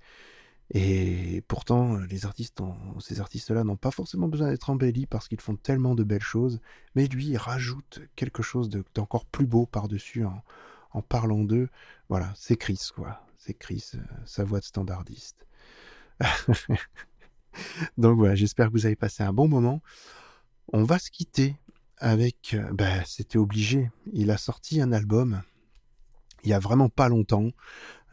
[0.74, 2.00] Et pourtant,
[3.00, 6.62] ces artistes-là n'ont pas forcément besoin d'être embellis parce qu'ils font tellement de belles choses.
[6.96, 11.70] Mais lui, il rajoute quelque chose de- d'encore plus beau par-dessus en, parlant d'eux.
[12.08, 13.22] Voilà, c'est Chris, quoi.
[13.38, 15.46] C'est Chris, euh, sa voix de standardiste.
[17.98, 19.82] Donc voilà, j'espère que vous avez passé un bon moment.
[20.72, 21.58] On va se quitter
[21.98, 22.54] avec...
[22.54, 23.92] euh, ben, c'était obligé.
[24.14, 25.42] Il a sorti un album
[26.44, 27.50] il y a vraiment pas longtemps.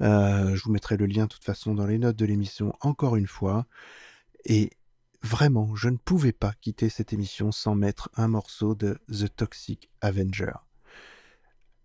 [0.00, 3.16] Euh, je vous mettrai le lien de toute façon dans les notes de l'émission encore
[3.16, 3.66] une fois.
[4.44, 4.70] Et
[5.22, 9.90] vraiment, je ne pouvais pas quitter cette émission sans mettre un morceau de The Toxic
[10.00, 10.52] Avenger.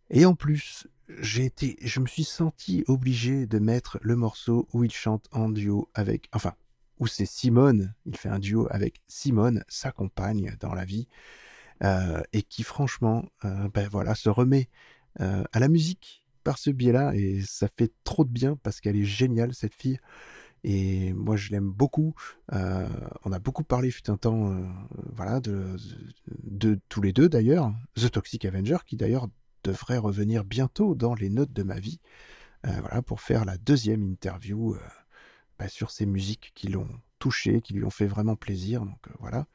[0.09, 0.87] Et en plus,
[1.19, 5.49] j'ai été, je me suis senti obligé de mettre le morceau où il chante en
[5.49, 6.53] duo avec, enfin,
[6.99, 11.07] où c'est Simone, il fait un duo avec Simone, sa compagne dans la vie,
[11.83, 14.69] euh, et qui franchement, euh, ben voilà, se remet
[15.19, 19.05] à la musique par ce biais-là, et ça fait trop de bien parce qu'elle est
[19.05, 19.99] géniale cette fille.
[20.63, 22.15] Et moi, je l'aime beaucoup.
[22.53, 22.87] Euh,
[23.25, 24.65] on a beaucoup parlé, fut un temps, euh,
[25.11, 27.73] voilà, de, tous les deux d'ailleurs.
[27.95, 29.27] The Toxic Avenger, qui d'ailleurs
[29.63, 31.99] devrait revenir bientôt dans les notes de ma vie,
[32.65, 34.77] euh, voilà, pour faire la deuxième interview
[35.59, 36.89] bah, sur ces musiques qui l'ont
[37.19, 38.85] touché, qui lui ont fait vraiment plaisir.
[38.85, 39.47] Donc voilà.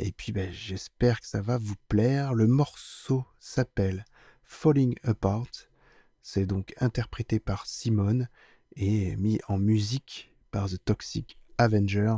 [0.00, 2.34] Et puis, ben, j'espère que ça va vous plaire.
[2.34, 4.04] Le morceau s'appelle
[4.48, 5.50] Falling Apart.
[6.22, 8.28] C'est donc interprété par Simone
[8.74, 12.16] et mis en musique par The Toxic Avenger.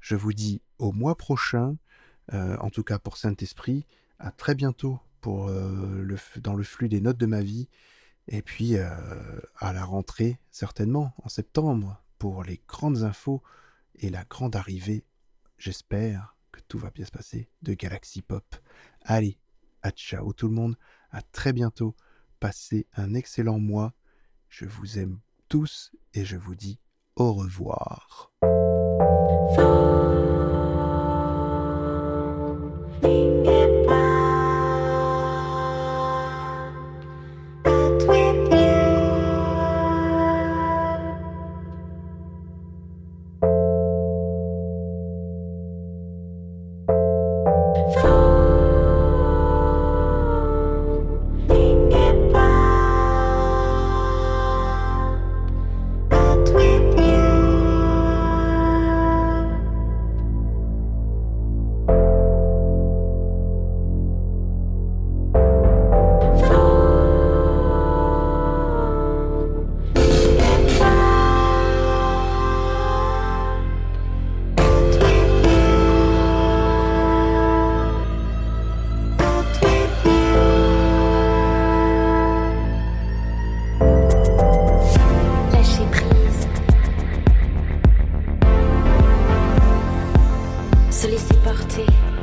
[0.00, 1.76] Je vous dis au mois prochain,
[2.32, 3.84] euh, en tout cas pour Saint-Esprit.
[4.18, 7.68] À très bientôt pour, euh, dans le flux des notes de ma vie.
[8.28, 8.88] Et puis euh,
[9.56, 13.42] à la rentrée, certainement, en septembre, pour les grandes infos
[13.96, 15.04] et la grande arrivée,
[15.58, 18.56] j'espère que tout va bien se passer, de Galaxy Pop.
[19.02, 19.38] Allez,
[19.82, 20.76] à ciao tout le monde,
[21.16, 21.96] à très bientôt,
[22.40, 23.94] passez un excellent mois,
[24.50, 25.18] je vous aime
[25.48, 26.78] tous et je vous dis
[27.16, 28.30] au revoir.
[91.06, 92.15] Se laisser porter.